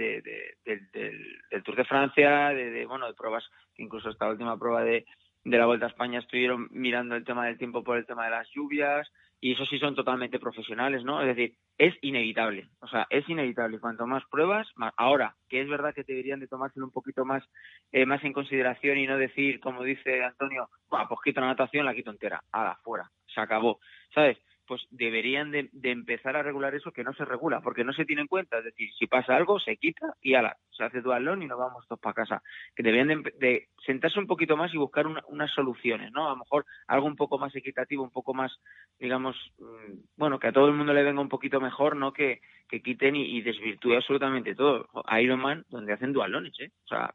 [0.66, 5.06] del, del, Tour de Francia, de, bueno, de pruebas, incluso esta última prueba de,
[5.50, 8.32] de la Vuelta a España estuvieron mirando el tema del tiempo por el tema de
[8.32, 9.10] las lluvias,
[9.42, 11.22] y eso sí son totalmente profesionales, ¿no?
[11.22, 13.80] Es decir, es inevitable, o sea, es inevitable.
[13.80, 14.94] Cuanto más pruebas, más.
[14.98, 17.44] Ahora, que es verdad que deberían de tomárselo un poquito más,
[17.92, 21.96] eh, más en consideración y no decir, como dice Antonio, pues quito la natación, la
[21.96, 23.80] quito entera, la fuera, se acabó,
[24.14, 24.38] ¿sabes?
[24.70, 28.22] Pues deberían de, empezar a regular eso que no se regula, porque no se tiene
[28.22, 28.60] en cuenta.
[28.60, 31.88] Es decir, si pasa algo, se quita y ala, se hace dualón y nos vamos
[31.88, 32.44] todos para casa.
[32.76, 36.28] Que deberían de, sentarse un poquito más y buscar unas soluciones, ¿no?
[36.28, 38.56] A lo mejor algo un poco más equitativo, un poco más,
[39.00, 42.14] digamos, mm, bueno, que a todo el mundo le venga un poquito mejor, ¿no?
[42.14, 42.40] Que,
[42.70, 44.88] que quiten y, y desvirtúe absolutamente todo.
[45.20, 46.70] Ironman, donde hacen dualones, ¿eh?
[46.86, 47.12] O sea,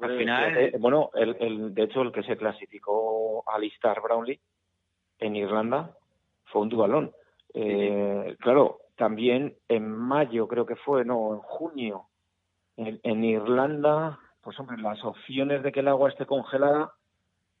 [0.00, 0.56] al final...
[0.56, 4.40] Eh, bueno, el, el, de hecho, el que se clasificó Alistar Brownlee
[5.20, 5.94] en Irlanda
[6.56, 7.12] fue un dualón.
[7.52, 12.04] Eh, claro, también en mayo, creo que fue, no, en junio,
[12.78, 16.92] en, Irlanda, pues hombre, las opciones de que el agua esté congelada,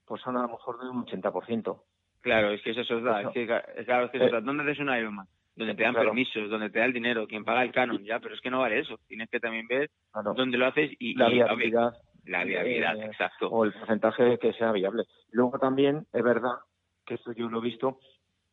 [0.06, 1.78] pues son a lo mejor de un 80%.
[2.22, 3.20] Claro, es que eso es verdad.
[3.20, 3.46] Es que,
[3.84, 5.26] claro, es que eh, ¿Dónde es un Ironman?
[5.54, 8.34] Donde te dan permisos, donde te da el dinero, quien paga el canon, ya, pero
[8.34, 8.98] es que no vale eso.
[9.06, 9.90] Tienes que también ver
[10.34, 11.92] dónde lo haces y la viabilidad.
[12.24, 13.48] La viabilidad, eh, exacto.
[13.48, 15.04] O el porcentaje que sea viable.
[15.32, 16.56] Luego también es verdad,
[17.04, 17.98] que esto yo lo he visto,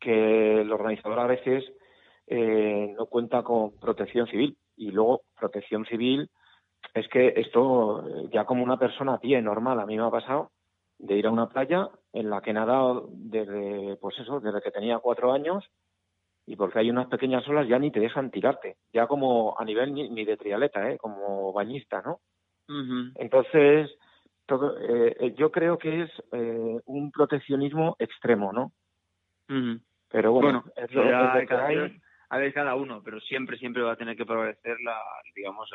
[0.04, 1.64] que el organizador a veces
[2.26, 4.56] eh, no cuenta con protección civil.
[4.76, 6.30] Y luego, protección civil,
[6.92, 10.50] es que esto ya como una persona a pie normal, a mí me ha pasado
[10.98, 14.70] de ir a una playa en la que he nadado desde, pues eso, desde que
[14.70, 15.64] tenía cuatro años
[16.46, 19.94] y porque hay unas pequeñas olas ya ni te dejan tirarte, ya como a nivel
[19.94, 20.98] ni, de trialeta, ¿eh?
[20.98, 22.20] como bañista, ¿no?
[23.16, 23.90] Entonces,
[24.46, 28.72] todo, eh, yo creo que es eh, un proteccionismo extremo, ¿no?
[30.14, 32.00] Pero bueno, es lo, que hay.
[32.28, 34.96] A ver, cada uno, pero siempre, siempre va a tener que prevalecer la,
[35.34, 35.68] digamos,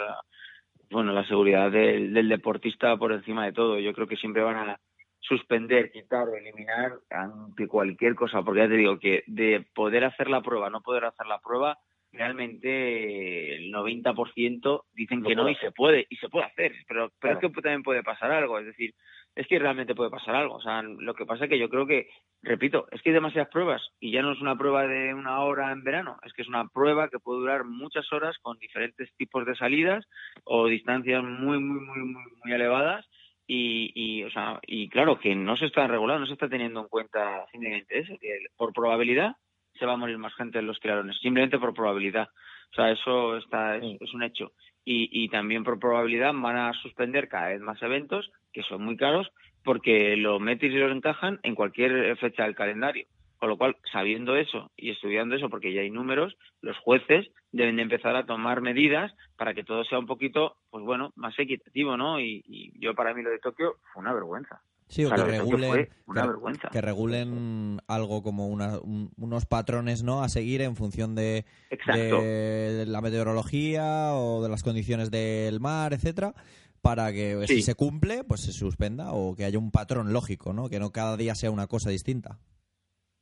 [0.90, 3.80] bueno, la seguridad del, deportista por encima de todo.
[3.80, 4.80] Yo creo que siempre van a
[5.20, 10.30] suspender, quitar o eliminar ante cualquier cosa, porque ya te digo que de poder hacer
[10.30, 11.78] la prueba, no poder hacer la prueba,
[12.14, 17.34] realmente el 90% dicen que no y se puede, y se puede hacer, pero, pero
[17.34, 18.96] es que también puede pasar algo, es decir,
[19.40, 20.56] es que realmente puede pasar algo.
[20.56, 22.10] O sea, lo que pasa es que yo creo que,
[22.42, 25.72] repito, es que hay demasiadas pruebas y ya no es una prueba de una hora
[25.72, 29.46] en verano, es que es una prueba que puede durar muchas horas con diferentes tipos
[29.46, 30.06] de salidas
[30.44, 33.06] o distancias muy, muy, muy, muy, muy elevadas.
[33.48, 36.82] Y, y, o sea, y claro, que no se está regulando, no se está teniendo
[36.82, 39.38] en cuenta simplemente eso, que por probabilidad
[39.76, 42.28] se va a morir más gente en los clarones, simplemente por probabilidad.
[42.72, 44.52] O sea, eso está, es un hecho
[44.92, 49.32] y, también por probabilidad van a suspender cada vez más eventos que son muy caros
[49.64, 53.06] porque los metis y los encajan en cualquier fecha del calendario.
[53.40, 57.78] Con lo cual, sabiendo eso y estudiando eso, porque ya hay números, los jueces deben
[57.78, 61.96] de empezar a tomar medidas para que todo sea un poquito, pues bueno, más equitativo,
[61.96, 62.20] ¿no?
[62.20, 62.44] Y,
[62.80, 64.62] yo para mí lo de Tokio fue una vergüenza.
[64.88, 66.70] Sí, o que regulen, una vergüenza.
[66.70, 71.46] que regulen algo como unos patrones no a seguir en función de,
[71.86, 76.34] la meteorología o de las condiciones del mar, etcétera,
[76.82, 80.70] para que si se cumple, pues se suspenda o que haya un patrón lógico, ¿no?
[80.70, 82.40] Que no cada día sea una cosa distinta.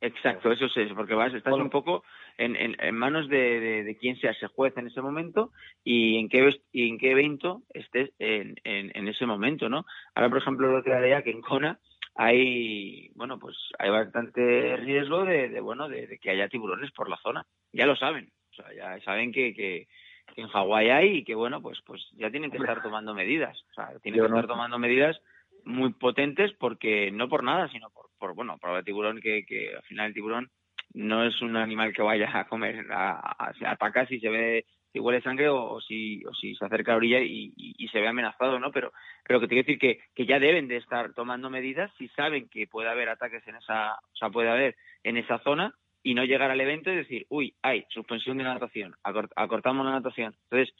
[0.00, 2.04] Exacto, eso es, porque vas, estás un poco
[2.36, 5.50] en, en, manos de, de, quién sea ese juez en ese momento
[5.82, 9.86] y en qué, y en qué evento estés en, en, ese momento, ¿no?
[10.14, 11.80] Ahora, por ejemplo, lo que haría que en Kona
[12.14, 17.44] hay, bueno, pues hay bastante riesgo de, bueno, de, que haya tiburones por la zona.
[17.72, 19.88] Ya lo saben, o sea, ya saben que, que,
[20.36, 23.74] en Hawái hay y que, bueno, pues, pues ya tienen que estar tomando medidas, o
[23.74, 25.20] sea, tienen que estar tomando medidas
[25.64, 29.74] muy potentes porque no por nada, sino por, por bueno, por el tiburón que, que
[29.74, 30.50] al final el tiburón
[30.94, 35.20] no es un animal que vaya a comer, a, atacar si se ve, si huele
[35.20, 38.58] sangre o, si, o si se acerca a la orilla y, y, se ve amenazado,
[38.58, 38.72] ¿no?
[38.72, 38.92] Pero,
[39.24, 42.48] pero que te quiero decir que, que ya deben de estar tomando medidas si saben
[42.48, 46.24] que puede haber ataques en esa, o sea, puede haber en esa zona y no
[46.24, 50.34] llegar al evento y decir, uy, hay suspensión de natación, acortamos la natación.
[50.44, 50.74] Entonces,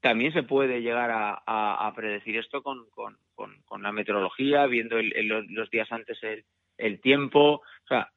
[0.00, 5.70] también se puede llegar a, a, predecir esto con, con, con, la meteorología, viendo los
[5.70, 6.44] días antes el,
[6.78, 7.56] el tiempo.
[7.56, 8.10] O sea,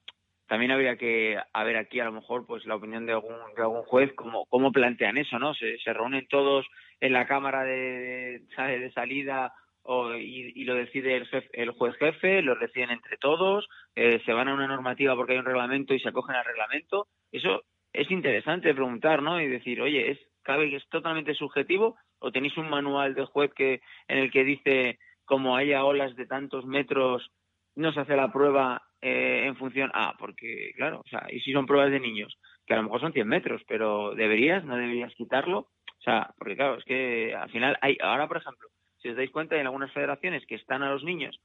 [0.47, 3.83] también habría que haber aquí a lo mejor pues la opinión de algún, de algún
[3.83, 5.53] juez cómo, cómo plantean eso, ¿no?
[5.53, 6.65] Se, se reúnen todos
[7.01, 12.55] en la cámara de, de salida o, y, lo decide el, el juez jefe, lo
[12.55, 16.09] deciden entre todos, eh, se van a una normativa porque hay un reglamento y se
[16.09, 17.07] acogen al reglamento.
[17.31, 19.39] Eso es interesante preguntar, ¿no?
[19.41, 23.51] Y decir, oye, es cabe que es totalmente subjetivo o tenéis un manual del juez
[23.53, 27.31] que en el que dice como haya olas de tantos metros
[27.75, 31.53] no se hace la prueba eh, en función ah porque claro o sea y si
[31.53, 35.13] son pruebas de niños que a lo mejor son 100 metros pero deberías no deberías
[35.15, 38.67] quitarlo o sea porque claro es que al final hay ahora por ejemplo
[39.03, 41.39] si os dais cuenta hay algunas federaciones que están a los niños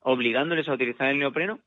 [0.00, 1.60] obligándoles a utilizar el neopreno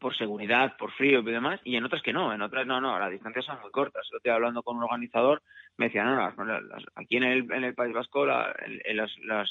[0.00, 2.98] por seguridad, por frío y demás, y en otras que no, en otras no, no,
[2.98, 4.06] las distancias son muy cortas.
[4.10, 5.40] Yo estoy hablando con un organizador,
[5.76, 6.20] me decía, no,
[6.96, 8.54] aquí en el, en el País Vasco las,
[9.24, 9.50] las,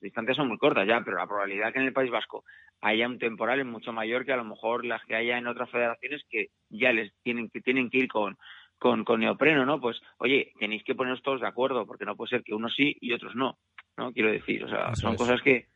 [0.00, 2.44] distancias son muy cortas ya, pero la probabilidad que en el País Vasco
[2.80, 5.70] haya un temporal es mucho mayor que a lo mejor las que haya en otras
[5.70, 8.38] federaciones que ya les tienen que, tienen que ir con,
[8.78, 9.80] con, con neopreno, ¿no?
[9.80, 12.96] Pues, oye, tenéis que poneros todos de acuerdo, porque no puede ser que unos sí
[13.00, 13.58] y otros no,
[14.00, 14.12] ¿no?
[14.12, 15.66] Quiero decir, o sea, son cosas que,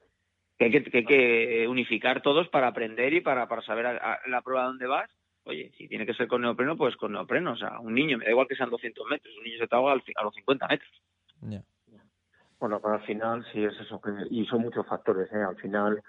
[0.58, 4.64] que hay que, que, unificar todos para aprender y para, para saber a, la prueba
[4.64, 5.10] dónde vas.
[5.44, 7.52] Oye, si tiene que ser con neopreno, pues con neopreno.
[7.52, 9.76] O sea, un niño, me da igual que sean 200 metros, un niño se te
[9.76, 11.02] ahoga a los 50 metros.
[12.58, 14.00] Bueno, pero al final sí es eso,
[14.30, 15.42] y son muchos factores, ¿eh?
[15.46, 16.02] Al final,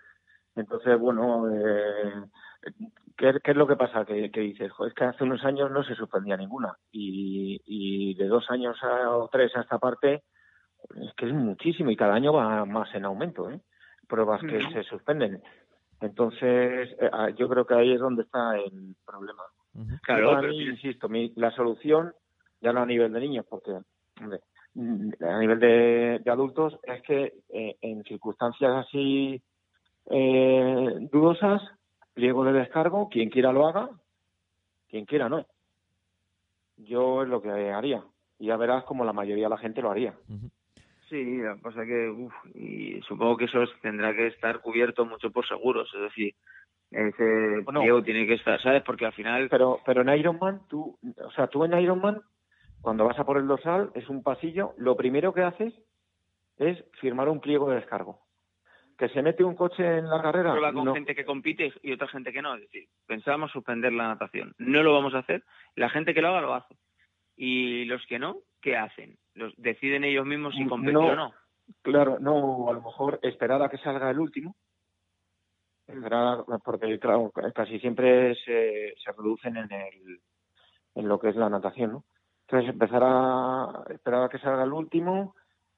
[0.55, 2.23] entonces, bueno, eh,
[3.17, 4.05] ¿qué, es lo que pasa?
[4.05, 8.49] Que, dices, es que hace unos años no se suspendía ninguna, y, y de dos
[8.51, 10.23] años a, o tres a esta parte,
[11.01, 13.59] es que es muchísimo, y cada año va más en aumento, ¿eh?
[14.07, 15.41] pruebas que se suspenden.
[16.01, 19.43] Entonces, eh, ah, yo creo que ahí es donde está el problema.
[20.03, 22.13] Claro, insisto, la solución,
[22.61, 23.71] ya no a nivel de niños, porque
[24.21, 29.41] mm, a nivel de, adultos, es que eh, en circunstancias así
[30.09, 31.61] eh, dudosas,
[32.13, 33.89] pliego de descargo, quien quiera lo haga,
[34.87, 35.45] quien quiera no.
[36.77, 38.03] Yo es lo que haría.
[38.37, 40.13] Y ya verás como la mayoría de la gente lo haría.
[41.09, 45.47] Sí, que pasa que, uf, y supongo que eso tendrá que estar cubierto mucho por
[45.47, 46.33] seguros, es decir,
[46.89, 48.81] ese bueno, tiene que estar, ¿sabes?
[48.83, 49.47] Porque al final...
[49.49, 52.21] Pero, pero en Ironman, tú, o sea, tú en Ironman,
[52.81, 55.73] cuando vas a por el dorsal, es un pasillo, lo primero que haces
[56.57, 58.21] es firmar un pliego de descargo.
[58.97, 60.51] Que se mete un coche en la carrera.
[60.51, 62.55] Prueba con gente que compite y otra gente que no.
[62.55, 64.53] Es decir, pensábamos suspender la natación.
[64.57, 65.43] No lo vamos a hacer.
[65.75, 66.75] La gente que lo haga lo hace.
[67.35, 69.17] Y los que no, ¿qué hacen?
[69.35, 71.33] Los deciden ellos mismos si compiten o no.
[71.81, 74.55] Claro, no, a lo mejor esperar a que salga el último,
[75.87, 80.21] esperar, porque claro, casi siempre se, se reducen en, el,
[80.95, 82.05] en lo que es la natación, ¿no?
[82.47, 85.35] Entonces empezar a esperar a que salga el último,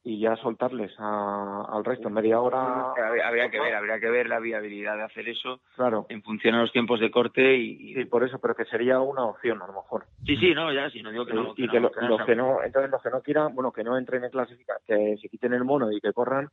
[0.07, 2.93] y ya soltarles al resto media hora.
[3.25, 6.05] Habría, que ver, habría que ver la viabilidad de hacer eso claro.
[6.07, 9.25] en función a los tiempos de corte y, Sí, por eso, pero que sería una
[9.25, 10.05] opción a lo mejor.
[10.25, 11.53] Sí, sí, no, ya, si no digo que no.
[11.57, 11.91] Y que, los
[12.25, 15.27] que no, entonces los que no quieran, bueno, que no entren en clasificación, que se
[15.27, 16.47] quiten el mono y que corran,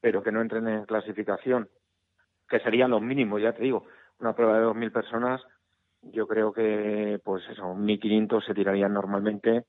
[0.00, 1.68] pero que no entren en clasificación,
[2.48, 3.84] que serían los mínimos, ya te digo,
[4.18, 5.40] una prueba de 2.000 personas,
[6.02, 9.64] yo creo que, pues eso, 1.500 se tirarían normalmente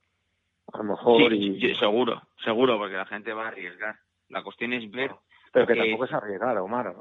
[0.73, 1.33] a lo mejor.
[1.33, 1.75] y...
[1.75, 3.95] seguro, seguro, porque la gente va a arriesgar.
[4.29, 5.11] La cuestión es ver.
[5.51, 6.93] pero que, tampoco es arriesgar, Omar.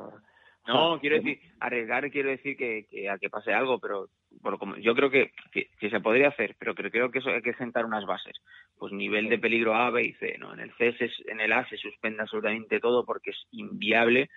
[0.67, 4.09] No, quiero decir, arriesgar quiero decir que, que a que pase algo, pero
[4.59, 7.85] como, yo creo que, que, se podría hacer, pero creo, que eso hay que sentar
[7.85, 8.37] unas bases.
[8.77, 10.53] Pues nivel de peligro A, B y C, ¿no?
[10.53, 10.95] En el C,
[11.27, 14.29] en el A se suspende absolutamente todo porque es inviable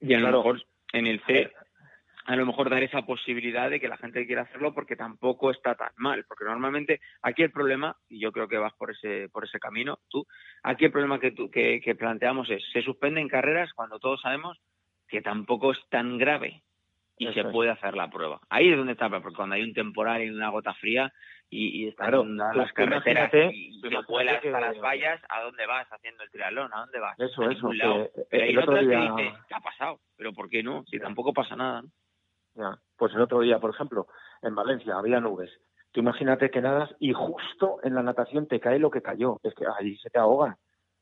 [0.00, 0.62] y a lo mejor
[0.92, 1.50] en el C
[2.26, 5.76] a lo mejor dar esa posibilidad de que la gente quiera hacerlo porque tampoco está
[5.76, 9.44] tan mal, porque normalmente aquí el problema, y yo creo que vas por ese por
[9.44, 10.26] ese camino, tú,
[10.62, 14.58] aquí el problema que, tú, que, que planteamos es, se suspenden carreras cuando todos sabemos
[15.08, 16.62] que tampoco es tan grave
[17.16, 18.40] y se puede hacer la prueba.
[18.50, 21.12] Ahí es donde está, porque cuando hay un temporal y una gota fría
[21.48, 26.24] y, y están las carreteras y te vuelas hasta las vallas, ¿a dónde vas haciendo
[26.24, 26.74] el triatlón?
[26.74, 27.18] ¿A dónde vas?
[27.20, 27.70] Eso, eso.
[28.28, 30.00] Pero hay otras que dices, ¿qué ha pasado?
[30.16, 30.84] ¿Pero por qué no?
[30.90, 31.88] Si tampoco pasa nada, ¿no?
[32.56, 32.78] Ya.
[32.96, 34.06] Pues el otro día, por ejemplo,
[34.42, 35.50] en Valencia había nubes.
[35.92, 39.38] Tú imagínate que nadas y justo en la natación te cae lo que cayó.
[39.42, 40.56] Es que ahí se te ahogan.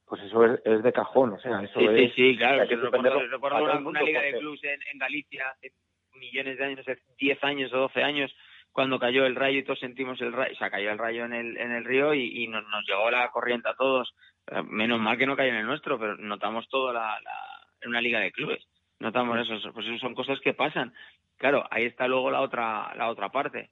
[0.07, 2.15] Pues eso es, es de cajón, o sea, eso sí, es...
[2.15, 2.69] Sí, sí, claro.
[2.69, 5.73] Que recuerdo, recuerdo una, una, liga de clubs en, en, Galicia hace
[6.13, 8.37] millones de años, hace 10 años o 12 años,
[8.71, 11.33] cuando cayó el rayo y todos sentimos el rayo, o sea, cayó el rayo en
[11.33, 14.15] el, en el río y, y nos, nos, llegó la corriente a todos.
[14.65, 18.03] Menos mal que no cayó en el nuestro, pero notamos todo la, la, en una
[18.03, 18.63] liga de clubes.
[18.99, 20.93] Notamos eso, pues eso son cosas que pasan.
[21.37, 23.71] Claro, ahí está luego la otra, la otra parte.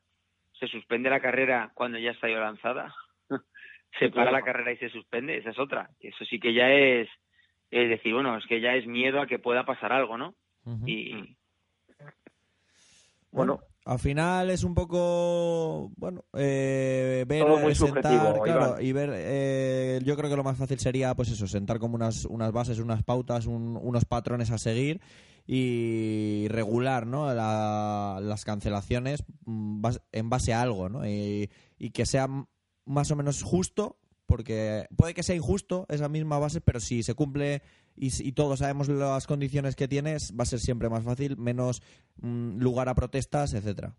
[0.52, 2.94] Se suspende la carrera cuando ya está lanzada.
[3.98, 5.90] se para la carrera y se suspende, esa es otra.
[6.00, 7.08] Eso sí que ya es,
[7.70, 10.34] es decir, bueno, es que ya es miedo a que pueda pasar algo, ¿no?
[10.64, 10.88] Uh -huh.
[10.88, 11.36] Y
[13.32, 20.00] bueno, al final es un poco bueno eh, ver Todo sentar claro, y ver eh,
[20.04, 23.02] yo creo que lo más fácil sería pues eso sentar como unas unas bases unas
[23.02, 25.00] pautas un, unos patrones a seguir
[25.46, 27.32] y regular ¿no?
[27.34, 31.06] La, las cancelaciones en base a algo ¿no?
[31.06, 32.28] y, y que sea
[32.84, 37.14] más o menos justo porque puede que sea injusto esa misma base pero si se
[37.14, 37.62] cumple
[37.96, 41.82] y, y, todos sabemos las condiciones que tienes, va a ser siempre más fácil, menos
[42.20, 43.94] mmm, lugar a protestas, etcétera.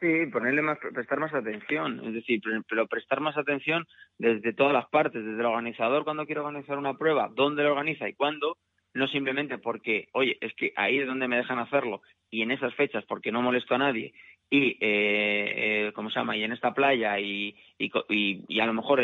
[0.00, 3.86] Sí, ponerle más, prestar más atención, es decir, pero prestar más atención
[4.18, 8.08] desde todas las partes, desde el organizador cuando quiere organizar una prueba, dónde lo organiza
[8.08, 8.58] y cuándo,
[8.92, 12.74] no simplemente porque, oye, es que ahí es donde me dejan hacerlo y en esas
[12.74, 14.12] fechas porque no molesto a nadie
[14.50, 16.36] y, eh, eh, ¿cómo se llama?
[16.36, 17.90] Y en esta playa y, y,
[18.48, 19.02] y, a lo mejor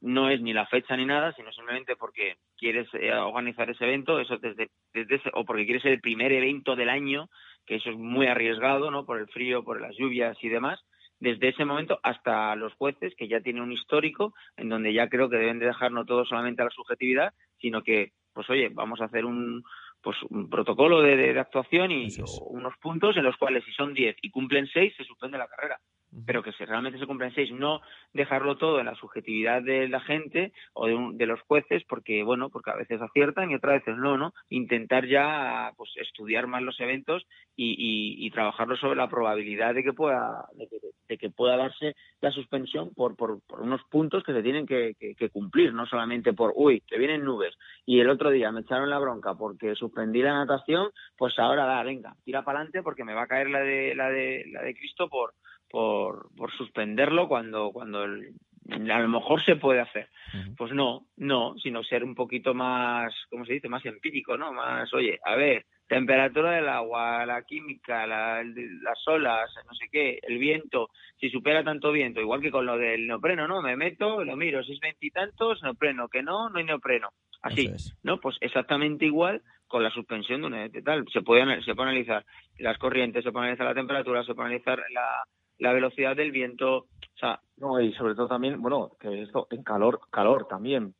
[0.00, 4.20] no es ni la fecha ni nada, sino simplemente porque quieres eh, organizar ese evento,
[4.20, 7.28] eso desde, desde ese, o porque quieres ser el primer evento del año,
[7.66, 9.06] que eso es muy arriesgado, ¿no?
[9.06, 10.80] Por el frío, por las lluvias y demás.
[11.18, 15.28] Desde ese momento hasta los jueces, que ya tienen un histórico, en donde ya creo
[15.28, 19.00] que deben de dejar no todo solamente a la subjetividad, sino que, pues oye, vamos
[19.00, 19.62] a hacer un,
[20.02, 22.40] pues un protocolo de, de, de actuación y es.
[22.46, 25.80] unos puntos en los cuales si son 10 y cumplen 6 se suspende la carrera.
[26.26, 27.80] Pero que si realmente se cumplen 6, no
[28.12, 32.22] dejarlo todo en la subjetividad de la gente o de, un, de, los jueces, porque
[32.22, 34.32] bueno, porque a veces aciertan y otras veces no, ¿no?
[34.48, 39.84] Intentar ya pues estudiar más los eventos y, y, y trabajarlo sobre la probabilidad de
[39.84, 44.66] que pueda de que, pueda darse la suspensión por, por, unos puntos que se tienen
[44.66, 47.54] que, que, que, cumplir, no solamente por, uy, te vienen nubes
[47.84, 51.82] y el otro día me echaron la bronca porque suspendí la natación, pues ahora da,
[51.82, 54.74] venga, tira para adelante porque me va a caer la de la de la de
[54.74, 55.34] Cristo por
[55.70, 58.34] por, por suspenderlo cuando cuando el,
[58.70, 60.08] a lo mejor se puede hacer.
[60.32, 60.56] Uh -huh.
[60.56, 63.68] Pues no, no, sino ser un poquito más, ¿cómo se dice?
[63.68, 64.52] Más empírico, ¿no?
[64.52, 70.20] Más, oye, a ver, temperatura del agua, la química, la, las olas, no sé qué,
[70.22, 73.60] el viento, si supera tanto viento, igual que con lo del neopreno, ¿no?
[73.60, 77.08] Me meto, lo miro, si es veintitantos, neopreno, que no, no hay neopreno.
[77.42, 77.96] Así, es.
[78.02, 78.20] ¿no?
[78.20, 81.06] Pues exactamente igual con la suspensión de un tal.
[81.10, 82.24] Se puede, se puede analizar
[82.58, 85.24] las corrientes, se puede analizar la temperatura, se puede analizar la,
[85.60, 87.40] la velocidad del viento, o sea...
[87.58, 90.94] No, y sobre todo también, bueno, que esto en calor, calor también,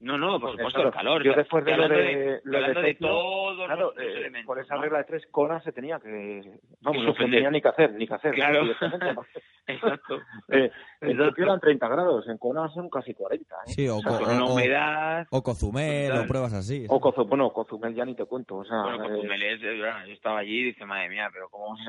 [0.00, 1.22] no, no, por supuesto, el calor.
[1.22, 4.46] Yo después de lo de, de, lo de, de todos claro, los, eh, elementos.
[4.46, 4.82] Por esa ¿no?
[4.82, 6.58] regla de tres, Kona se tenía que.
[6.80, 8.34] Vamos, no se tenía ni que hacer, ni que hacer.
[8.34, 8.62] Claro.
[9.66, 10.20] Exacto.
[10.48, 10.70] eh,
[11.02, 13.54] eran 30 grados, en Kona son casi 40.
[13.54, 13.58] ¿eh?
[13.66, 15.26] Sí, o, o, sea, o, humedad.
[15.30, 16.86] O Cozumel, o pruebas así.
[16.88, 18.56] O Cozumel, bueno, Cozumel ya ni te cuento.
[18.56, 19.60] O sea, bueno, Cozumel es.
[19.60, 21.80] Yo estaba allí y dice, madre mía, pero ¿cómo vamos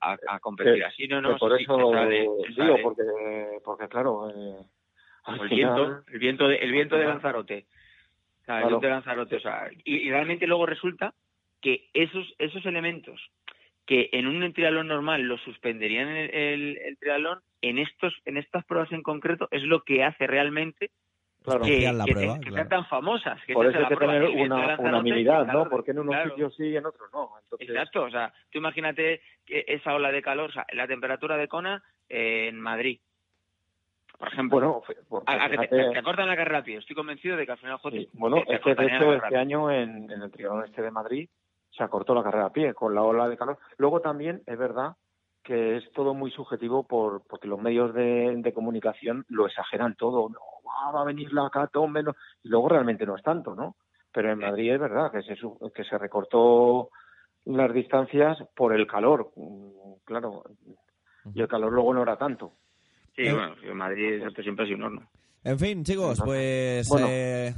[0.00, 1.06] a competir eh, así?
[1.06, 3.02] No, no, por sí, eso sale, digo, porque,
[3.64, 4.28] porque claro.
[4.30, 4.66] Eh,
[5.26, 7.66] el viento, el viento de, el viento de Lanzarote.
[8.42, 8.78] O sea, claro.
[8.78, 11.14] de Lanzarote, o sea, y, y, realmente luego resulta
[11.62, 13.20] que esos, esos elementos
[13.86, 18.64] que en un triatlón normal lo suspenderían el, el, el, triatlón, en estos, en estas
[18.64, 20.90] pruebas en concreto, es lo que hace realmente
[21.42, 22.56] claro, que, la que, prueba, que claro.
[22.56, 23.40] sean tan famosas.
[23.46, 25.68] Que Por eso hay que tener una unanimidad, ¿no?
[25.68, 26.30] Porque en unos claro.
[26.30, 27.30] sitios sí y en otros no.
[27.42, 27.68] Entonces...
[27.68, 31.48] Exacto, o sea, tú imagínate que esa ola de calor, o sea, la temperatura de
[31.48, 33.00] Kona eh, en Madrid,
[34.18, 34.58] por ejemplo.
[34.58, 36.78] Bueno, porque, a, a que, te, te, acortan la carrera a pie.
[36.78, 38.08] Estoy convencido de que al final, sí.
[38.12, 41.28] Bueno, es que de hecho este año en, en el triatlón este de Madrid
[41.70, 43.58] se acortó la carrera a pie con la ola de calor.
[43.78, 44.96] Luego también es verdad
[45.42, 50.28] que es todo muy subjetivo por porque los medios de, de comunicación lo exageran todo.
[50.28, 50.38] No,
[50.92, 52.14] va a venir la catombe, no.
[52.42, 53.76] y luego realmente no es tanto, ¿no?
[54.12, 55.36] Pero en Madrid es verdad que se,
[55.74, 56.90] que se recortó
[57.46, 59.32] las distancias por el calor.
[60.04, 60.44] Claro,
[61.34, 62.52] y el calor luego no era tanto.
[63.16, 65.10] Sí, bueno, en Madrid esto siempre ha sido un horno.
[65.44, 67.54] En fin, chicos, pues eh,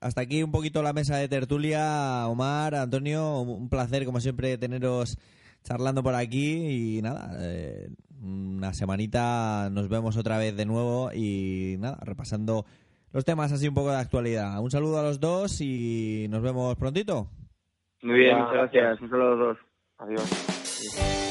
[0.00, 2.26] hasta aquí un poquito la mesa de tertulia.
[2.28, 5.18] Omar, Antonio, un placer como siempre teneros
[5.64, 7.88] charlando por aquí y nada, eh,
[8.20, 12.66] una semanita nos vemos otra vez de nuevo y nada, repasando
[13.12, 14.60] los temas así un poco de actualidad.
[14.60, 17.28] Un saludo a los dos y nos vemos prontito.
[18.02, 19.00] Muy bien, muchas gracias.
[19.00, 19.58] Un saludo a los dos.
[19.98, 21.21] Adiós.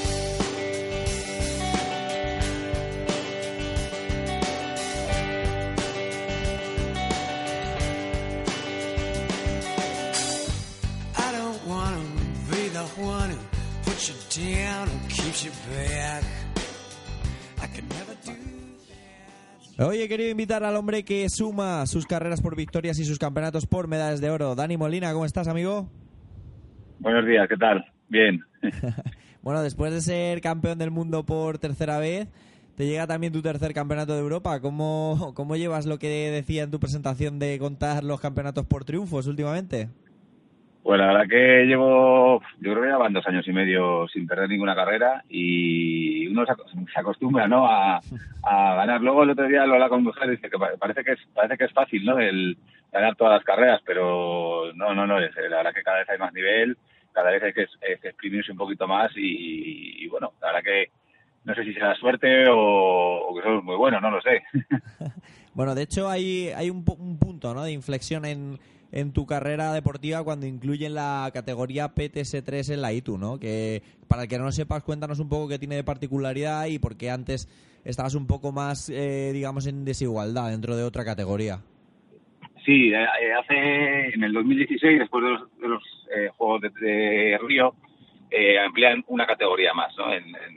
[19.84, 23.66] Hoy he querido invitar al hombre que suma sus carreras por victorias y sus campeonatos
[23.66, 24.54] por medallas de oro.
[24.54, 25.90] Dani Molina, ¿cómo estás, amigo?
[27.00, 27.84] Buenos días, ¿qué tal?
[28.08, 28.42] Bien.
[29.42, 32.28] bueno, después de ser campeón del mundo por tercera vez,
[32.76, 34.60] te llega también tu tercer campeonato de Europa.
[34.60, 39.26] ¿Cómo, cómo llevas lo que decía en tu presentación de contar los campeonatos por triunfos
[39.26, 39.90] últimamente?
[40.84, 44.26] Pues la verdad que llevo, yo creo que ya van dos años y medio sin
[44.26, 47.68] perder ninguna carrera y uno se acostumbra, ¿no?
[47.68, 48.02] A,
[48.44, 49.00] ganar.
[49.00, 51.58] Luego el otro día lo habla con mujer y dice que parece que es, parece
[51.58, 52.18] que es fácil, ¿no?
[52.18, 52.58] El
[52.92, 55.20] ganar todas las carreras, pero no, no, no.
[55.20, 56.76] La verdad que cada vez hay más nivel,
[57.14, 57.68] cada vez hay que,
[58.02, 60.92] exprimirse un poquito más y, bueno, la verdad que
[61.44, 64.42] no sé si será suerte o, que somos muy buenos, no lo sé.
[65.54, 67.64] bueno, de hecho hay, hay un, un punto, ¿no?
[67.64, 68.60] De inflexión en
[68.92, 73.40] en tu carrera deportiva cuando incluyen la categoría PTS3 en la ITU, ¿no?
[73.40, 76.80] Que para el que no lo sepas, cuéntanos un poco qué tiene de particularidad y
[76.80, 77.48] por qué antes
[77.86, 81.60] estabas un poco más, eh, digamos, en desigualdad dentro de otra categoría.
[82.66, 85.82] Sí, eh, eh, hace en el 2016, después de los,
[86.36, 87.74] Juegos de, Río,
[88.66, 90.08] amplían una categoría más, ¿no?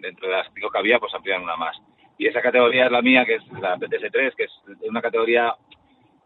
[0.01, 1.77] dentro de las cinco que había, pues amplían una más.
[2.19, 4.51] Y esa categoría es la mía, que es la PTS3, que es
[4.83, 5.55] una categoría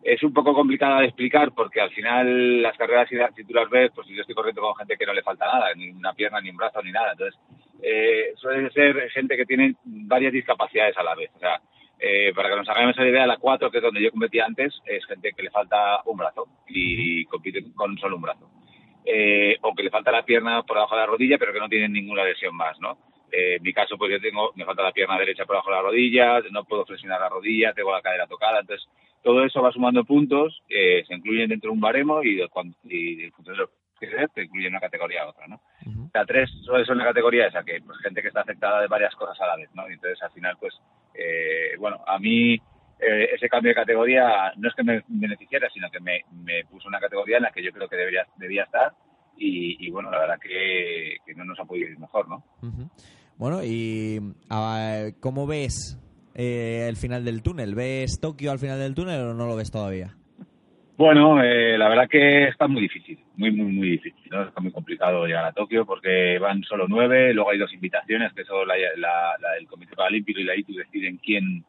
[0.03, 3.90] es un poco complicada de explicar porque al final las carreras y las cinturas B,
[3.94, 6.51] pues yo estoy corriendo con gente que no le falta nada, ni una pierna, ni
[6.51, 7.12] un brazo, ni nada.
[7.12, 7.38] Entonces,
[7.82, 11.30] eh, suele ser gente que tiene varias discapacidades a la vez.
[11.34, 11.61] O sea,
[11.99, 14.80] eh, para que nos hagamos esa idea, la 4, que es donde yo competía antes,
[14.86, 18.49] es gente que le falta un brazo y compite con solo un brazo.
[19.05, 21.68] Eh, o que le falta la pierna por abajo de la rodilla, pero que no
[21.68, 22.99] tienen ninguna lesión más, ¿no?
[23.31, 25.76] Eh, en mi caso, pues yo tengo, me falta la pierna derecha por abajo de
[25.76, 28.89] la rodilla, no puedo flexionar la rodilla, tengo la cadera tocada, entonces
[29.22, 32.41] todo eso va sumando puntos, eh, se incluyen dentro de un baremo y,
[32.85, 35.61] y en función de lo que se incluye una categoría a otra, ¿no?
[36.14, 39.39] La tres ser una categoría esa, que pues gente que está afectada de varias cosas
[39.41, 39.89] a la vez, ¿no?
[39.89, 40.74] Y entonces al final, pues,
[41.14, 45.91] eh, bueno, a mí eh, ese cambio de categoría no es que me beneficiara, sino
[45.91, 48.93] que me, me, puso una categoría en la que yo creo que debería, debía estar
[49.41, 52.43] y, bueno, la verdad que, no nos ha podido ir mejor, ¿no?
[53.39, 54.18] Bueno, y
[55.20, 55.97] ¿cómo ves
[56.34, 57.76] eh, el final del túnel?
[57.76, 60.16] ¿Ves Tokio al final del túnel o no lo ves todavía?
[60.97, 64.28] Bueno, eh, la verdad que está muy difícil, muy, muy, muy difícil.
[64.32, 64.43] ¿no?
[64.43, 68.45] Está muy complicado llegar a Tokio porque van solo nueve, luego hay dos invitaciones, que
[68.45, 71.64] son la, la, del Comité Paralímpico y la ITU deciden quién,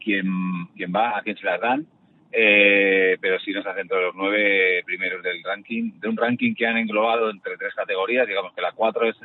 [0.00, 0.26] quién,
[0.74, 1.86] quién va, a quién se las dan.
[2.32, 6.66] Eh, pero sí nos hacen todos los nueve primeros del ranking, de un ranking que
[6.66, 9.16] han englobado entre tres categorías, digamos que la cuatro es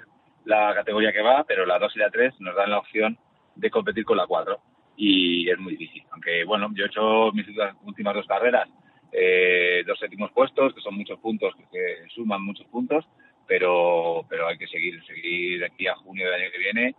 [0.47, 3.17] la categoría que va, pero la 2 y la 3 nos dan la opción
[3.55, 4.57] de competir con la 4
[4.95, 6.03] y es muy difícil.
[6.11, 7.45] Aunque bueno, yo he hecho mis
[7.83, 8.69] últimas dos carreras,
[9.11, 13.05] eh, dos séptimos puestos, que son muchos puntos, que suman muchos puntos,
[13.45, 16.95] pero, pero hay que seguir, seguir aquí a junio del año que viene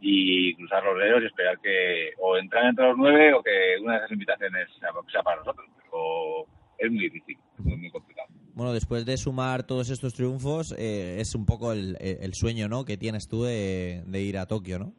[0.00, 3.92] y cruzar los dedos y esperar que o entrar entre los nueve o que una
[3.92, 5.68] de esas invitaciones sea, para nosotros.
[5.82, 6.46] Pero
[6.78, 11.34] es muy difícil, es muy complicado bueno, después de sumar todos estos triunfos, eh, es
[11.34, 11.94] un poco el,
[12.32, 12.86] sueño ¿no?
[12.86, 14.92] que tienes tú de, ir a Tokio, ¿no?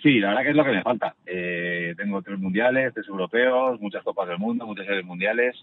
[0.00, 1.16] Sí, la verdad que es lo que me falta.
[1.26, 5.56] Eh, tengo tres mundiales, tres europeos, muchas copas del mundo, muchas series mundiales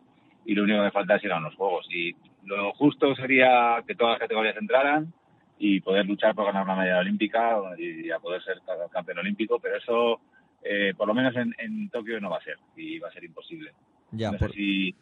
[0.45, 1.87] y lo único que me falta es ir a unos juegos.
[1.89, 2.13] Y
[2.43, 5.13] lo justo sería que todas las categorías entraran
[5.57, 8.57] y poder luchar por ganar una medalla olímpica y a poder ser
[8.91, 10.19] campeón olímpico, pero eso
[10.63, 13.71] eh, por lo menos en, Tokio no va a ser y va a ser imposible.
[14.11, 14.95] Ya, no sé si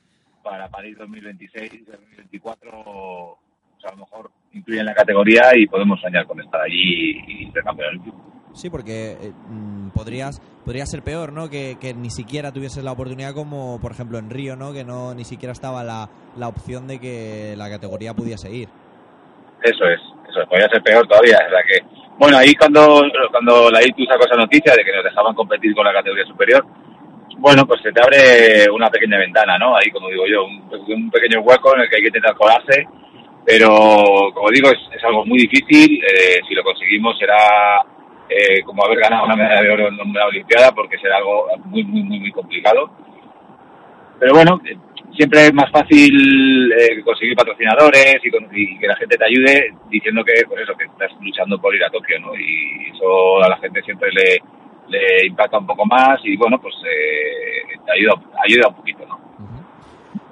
[0.45, 3.39] para París 2026, 2024, o
[3.81, 7.63] sea, a lo mejor incluyen la categoría y podemos soñar con estar allí y ser
[7.63, 7.99] campeón
[8.53, 11.49] Sí, porque eh, mm, podrías podría ser peor, ¿no?
[11.49, 14.71] Que, ni siquiera tuvieses la oportunidad como, por ejemplo, en Río, ¿no?
[14.71, 18.69] Que no ni siquiera estaba la, la opción de que la categoría pudiese ir.
[19.63, 21.37] Eso es, eso podría ser peor todavía.
[21.45, 21.79] Es la que,
[22.17, 25.85] bueno, ahí cuando, cuando la ITU sacó esa noticia de que nos dejaban competir con
[25.85, 26.65] la categoría superior,
[27.37, 29.75] bueno, pues se te abre una pequeña ventana, ¿no?
[29.75, 32.87] Ahí, como digo yo, un, pequeño hueco en el que hay que intentar colarse
[33.45, 36.03] Pero, como digo, es, algo muy difícil.
[36.03, 37.81] Eh, si lo conseguimos será
[38.29, 41.83] eh, como haber ganado una medalla de oro en una Olimpiada, porque será algo muy,
[41.83, 42.89] muy, muy, muy complicado.
[44.19, 44.59] Pero bueno,
[45.15, 50.45] siempre es más fácil eh, conseguir patrocinadores y, que la gente te ayude diciendo que,
[50.47, 52.35] pues eso, que estás luchando por ir a Tokio, ¿no?
[52.35, 54.41] Y eso a la gente siempre le,
[54.87, 58.13] le impacta un poco más y bueno, pues eh, te ayuda,
[58.43, 59.25] ayuda un poquito, ¿no?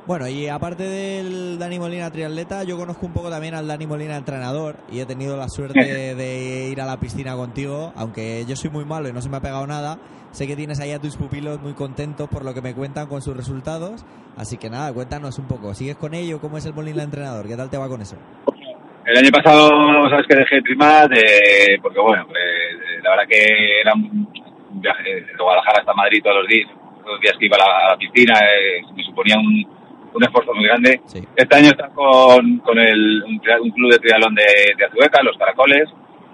[0.06, 4.18] Bueno, y aparte del Dani Molina triatleta, yo conozco un poco también al Dani Molina
[4.18, 5.80] entrenador y he tenido la suerte
[6.16, 9.38] de ir a la piscina contigo, aunque yo soy muy malo y no se me
[9.38, 9.99] ha pegado nada.
[10.32, 13.22] Sé que tienes ahí a tus pupilos muy contentos por lo que me cuentan con
[13.22, 14.04] sus resultados,
[14.36, 15.74] así que nada, cuéntanos un poco.
[15.74, 16.41] ¿Sigues con ello?
[16.41, 17.47] ¿Cómo es el Molina entrenador?
[17.47, 18.18] ¿Qué tal te va con eso?
[19.06, 19.70] El año pasado,
[20.10, 22.39] sabes que dejé primar, de, porque bueno, pues,
[23.04, 24.42] la verdad que era un
[24.82, 26.69] viaje de Guadalajara hasta Madrid todos los días,
[26.99, 29.65] todos los días que iba a la, piscina, eh, me suponía un
[30.15, 31.01] un esfuerzo muy grande.
[31.36, 34.43] Este año está con, con el, un, club de triatlón de,
[34.78, 35.89] de Azueca, los Caracoles.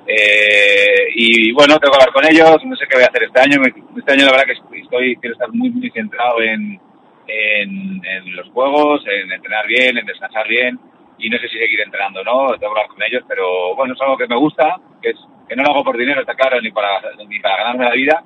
[0.08, 3.40] Eh, y bueno, tengo que hablar con ellos, no sé qué voy a hacer este
[3.40, 3.62] año.
[3.98, 6.80] Este año la verdad que estoy, quiero estar muy, muy centrado en,
[7.28, 10.80] en, en los juegos, en entrenar bien, en descansar bien.
[11.18, 13.94] Y no sé si seguir entrenando o no, tengo que hablar con ellos, pero bueno,
[13.94, 16.62] es algo que me gusta, que es que no lo hago por dinero, está claro,
[16.62, 18.24] ni para, ni para ganarme la vida,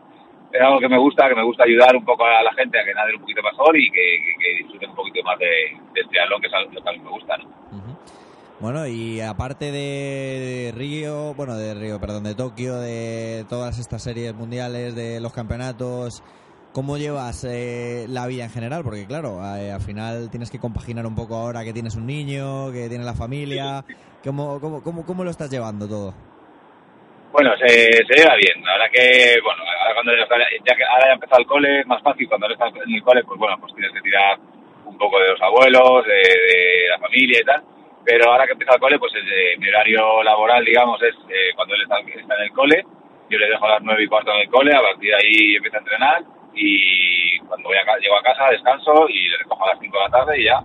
[0.51, 2.83] es algo que me gusta, que me gusta ayudar un poco a la gente a
[2.83, 4.01] que nade un poquito mejor y que,
[4.39, 5.47] que, disfruten un poquito más de,
[5.93, 7.63] del triatlón, que es algo que a mí me gusta, ¿no?
[8.59, 14.33] Bueno, y aparte de Río, bueno, de Río, perdón, de Tokio, de todas estas series
[14.35, 16.23] mundiales, de los campeonatos,
[16.71, 18.83] ¿cómo llevas eh, la vida en general?
[18.83, 22.71] Porque claro, eh, al final tienes que compaginar un poco ahora que tienes un niño,
[22.71, 23.83] que tienes la familia.
[24.23, 26.13] ¿Cómo, cómo, cómo, cómo lo estás llevando todo?
[27.33, 28.63] Bueno, se, se lleva bien.
[28.63, 30.27] La verdad que, bueno, ahora cuando ya,
[30.75, 32.29] que ahora ya ha empezado el cole es más fácil.
[32.29, 34.37] Cuando estás en el cole, pues bueno, pues tienes que tirar
[34.85, 37.63] un poco de los abuelos, de, la familia y tal.
[38.05, 41.73] Pero ahora que empieza el cole, pues el, mi horario laboral, digamos, es eh, cuando
[41.73, 42.85] él está, está, en el cole.
[43.31, 45.55] Yo le dejo a las nueve y cuarto en el cole, a partir de ahí
[45.55, 46.21] empieza a entrenar
[46.53, 50.03] y cuando voy a, llego a casa descanso y le recojo a las cinco de
[50.03, 50.63] la tarde y ya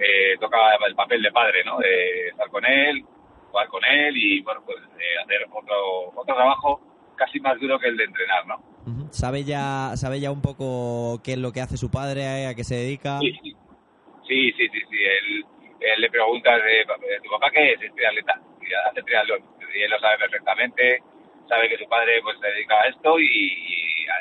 [0.00, 1.78] eh, toca el papel de padre, ¿no?
[1.78, 3.04] De estar con él,
[3.50, 6.80] jugar con él y, bueno, pues eh, hacer otro, otro trabajo
[7.16, 8.62] casi más duro que el de entrenar, ¿no?
[9.10, 12.64] ¿Sabe ya, ¿Sabe ya un poco qué es lo que hace su padre, a qué
[12.64, 13.18] se dedica?
[13.20, 15.44] Sí, sí, sí, sí, sí, Él,
[15.80, 16.86] él, le pregunta de,
[17.22, 19.42] tu papá qué es, es triatleta, y hace triatlón,
[19.74, 21.02] y él lo sabe perfectamente,
[21.48, 23.24] sabe que su padre pues se dedica a esto y,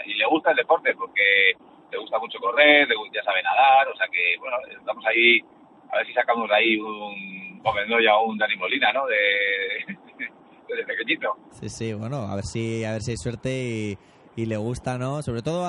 [0.06, 1.54] y, le gusta el deporte porque
[1.92, 5.40] le gusta mucho correr, le, ya sabe nadar, o sea que, bueno, estamos ahí,
[5.92, 9.06] a ver si sacamos ahí un o ya un Dani Molina, ¿no?
[9.08, 9.16] De,
[10.68, 11.36] desde pequeñito.
[11.52, 13.98] Sí, sí, bueno, a ver si, a ver si hay suerte
[14.36, 15.24] y, le gusta, ¿no?
[15.24, 15.68] Sobre todo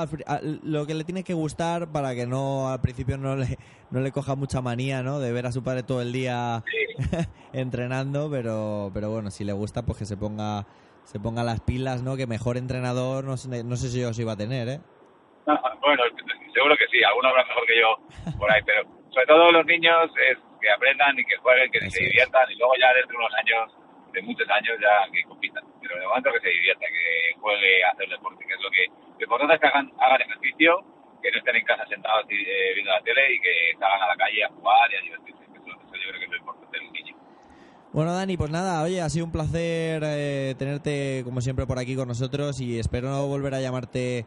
[0.62, 3.56] lo que le tiene que gustar para que no al principio no le,
[3.90, 5.20] no le coja mucha manía, ¿no?
[5.20, 6.62] De ver a su padre todo el día
[7.54, 10.66] entrenando, pero, pero bueno, si le gusta, pues que se ponga
[11.04, 12.18] se ponga las pilas, ¿no?
[12.18, 14.80] Que mejor entrenador, no sé, no sé si yo os iba a tener, ¿eh?
[15.80, 16.02] bueno,
[16.52, 20.10] seguro que sí, alguno habrá mejor que yo por ahí, pero sobre todo los niños
[20.30, 23.34] es que aprendan y que jueguen, que se diviertan y luego ya dentro de unos
[23.34, 23.64] años,
[24.12, 25.64] de muchos años ya que compitan.
[25.80, 28.86] Pero de momento que se divierta, que juegue a hacer deporte, que es lo que...
[29.18, 30.84] Lo importante es que hagan, hagan ejercicio,
[31.22, 34.16] que no estén en casa sentados eh, viendo la tele y que salgan a la
[34.16, 35.42] calle a jugar y a divertirse.
[35.44, 37.16] Eso, yo creo que es lo importante del niño.
[37.92, 41.96] Bueno, Dani, pues nada, oye, ha sido un placer eh, tenerte como siempre por aquí
[41.96, 44.26] con nosotros y espero no volver a llamarte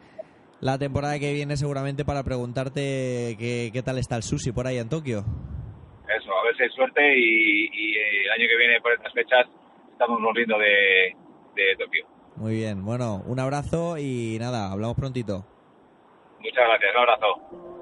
[0.59, 4.77] la temporada que viene seguramente para preguntarte qué, qué tal está el sushi por ahí
[4.77, 5.25] en Tokio eso,
[6.41, 9.45] a ver si hay suerte y, eh, el año que viene por estas fechas
[9.91, 11.15] estamos volviendo de,
[11.55, 12.05] de Tokio.
[12.35, 15.45] Muy bien, bueno, un abrazo y nada, hablamos prontito.
[16.39, 17.81] Muchas gracias, un abrazo.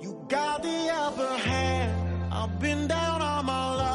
[0.00, 2.32] You got the upper hand.
[2.32, 3.91] I've been down on my luck.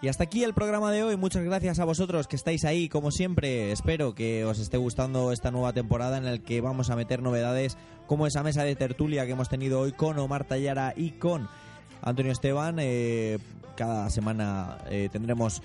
[0.00, 1.16] Y hasta aquí el programa de hoy.
[1.16, 3.72] Muchas gracias a vosotros que estáis ahí, como siempre.
[3.72, 7.76] Espero que os esté gustando esta nueva temporada en la que vamos a meter novedades
[8.06, 11.48] como esa mesa de tertulia que hemos tenido hoy con Omar Tallara y con
[12.00, 12.76] Antonio Esteban.
[12.78, 13.38] Eh,
[13.76, 15.62] cada semana eh, tendremos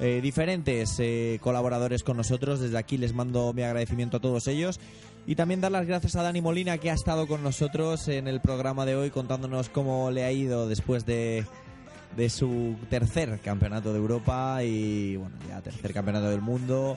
[0.00, 1.00] eh, diferentes
[1.40, 2.60] colaboradores con nosotros.
[2.60, 4.80] Desde aquí les mando mi agradecimiento a todos ellos.
[5.26, 8.40] Y también dar las gracias a Dani Molina que ha estado con nosotros en el
[8.40, 11.44] programa de hoy contándonos cómo le ha ido después de
[12.16, 16.96] de su tercer campeonato de Europa y bueno, ya tercer campeonato del mundo.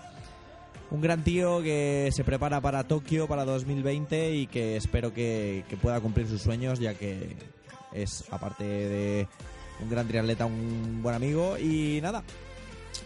[0.91, 5.99] Un gran tío que se prepara para Tokio para 2020 y que espero que, pueda
[5.99, 7.35] cumplir sus sueños ya que
[7.93, 9.27] es, aparte de,
[9.81, 11.57] un gran triatleta, un buen amigo.
[11.57, 12.23] Y nada,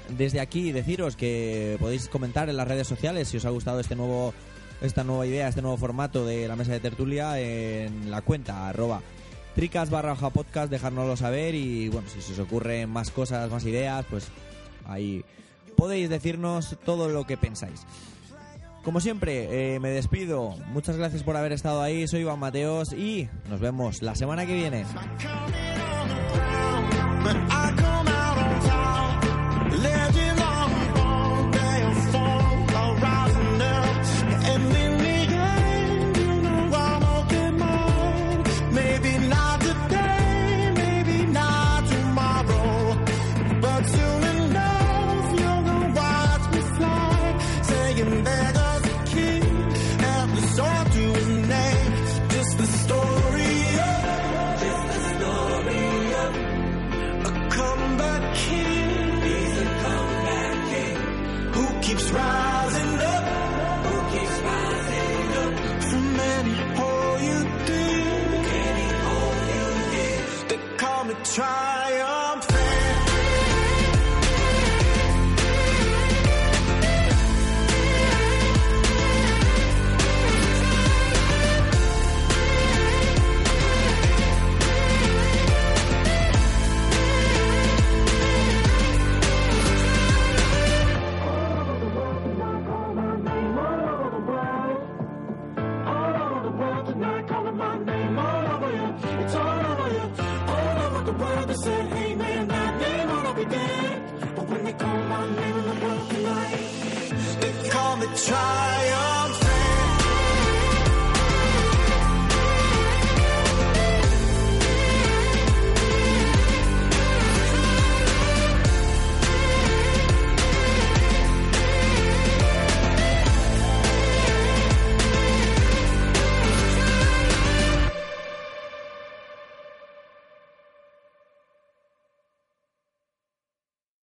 [0.10, 3.96] desde aquí deciros que podéis comentar en las redes sociales si os ha gustado este
[3.96, 4.34] nuevo
[4.82, 9.02] esta nueva idea, este nuevo formato de la mesa de tertulia en la cuenta arroba
[9.56, 14.06] tricas barra podcast, dejárnoslo saber y bueno, si se os ocurren más cosas, más ideas,
[14.10, 14.28] pues
[14.86, 15.24] ahí
[15.78, 17.86] podéis decirnos todo lo que pensáis.
[18.84, 20.58] Como siempre, eh, me despido.
[20.68, 22.06] Muchas gracias por haber estado ahí.
[22.06, 24.86] Soy Iván Mateos y nos vemos la semana que viene.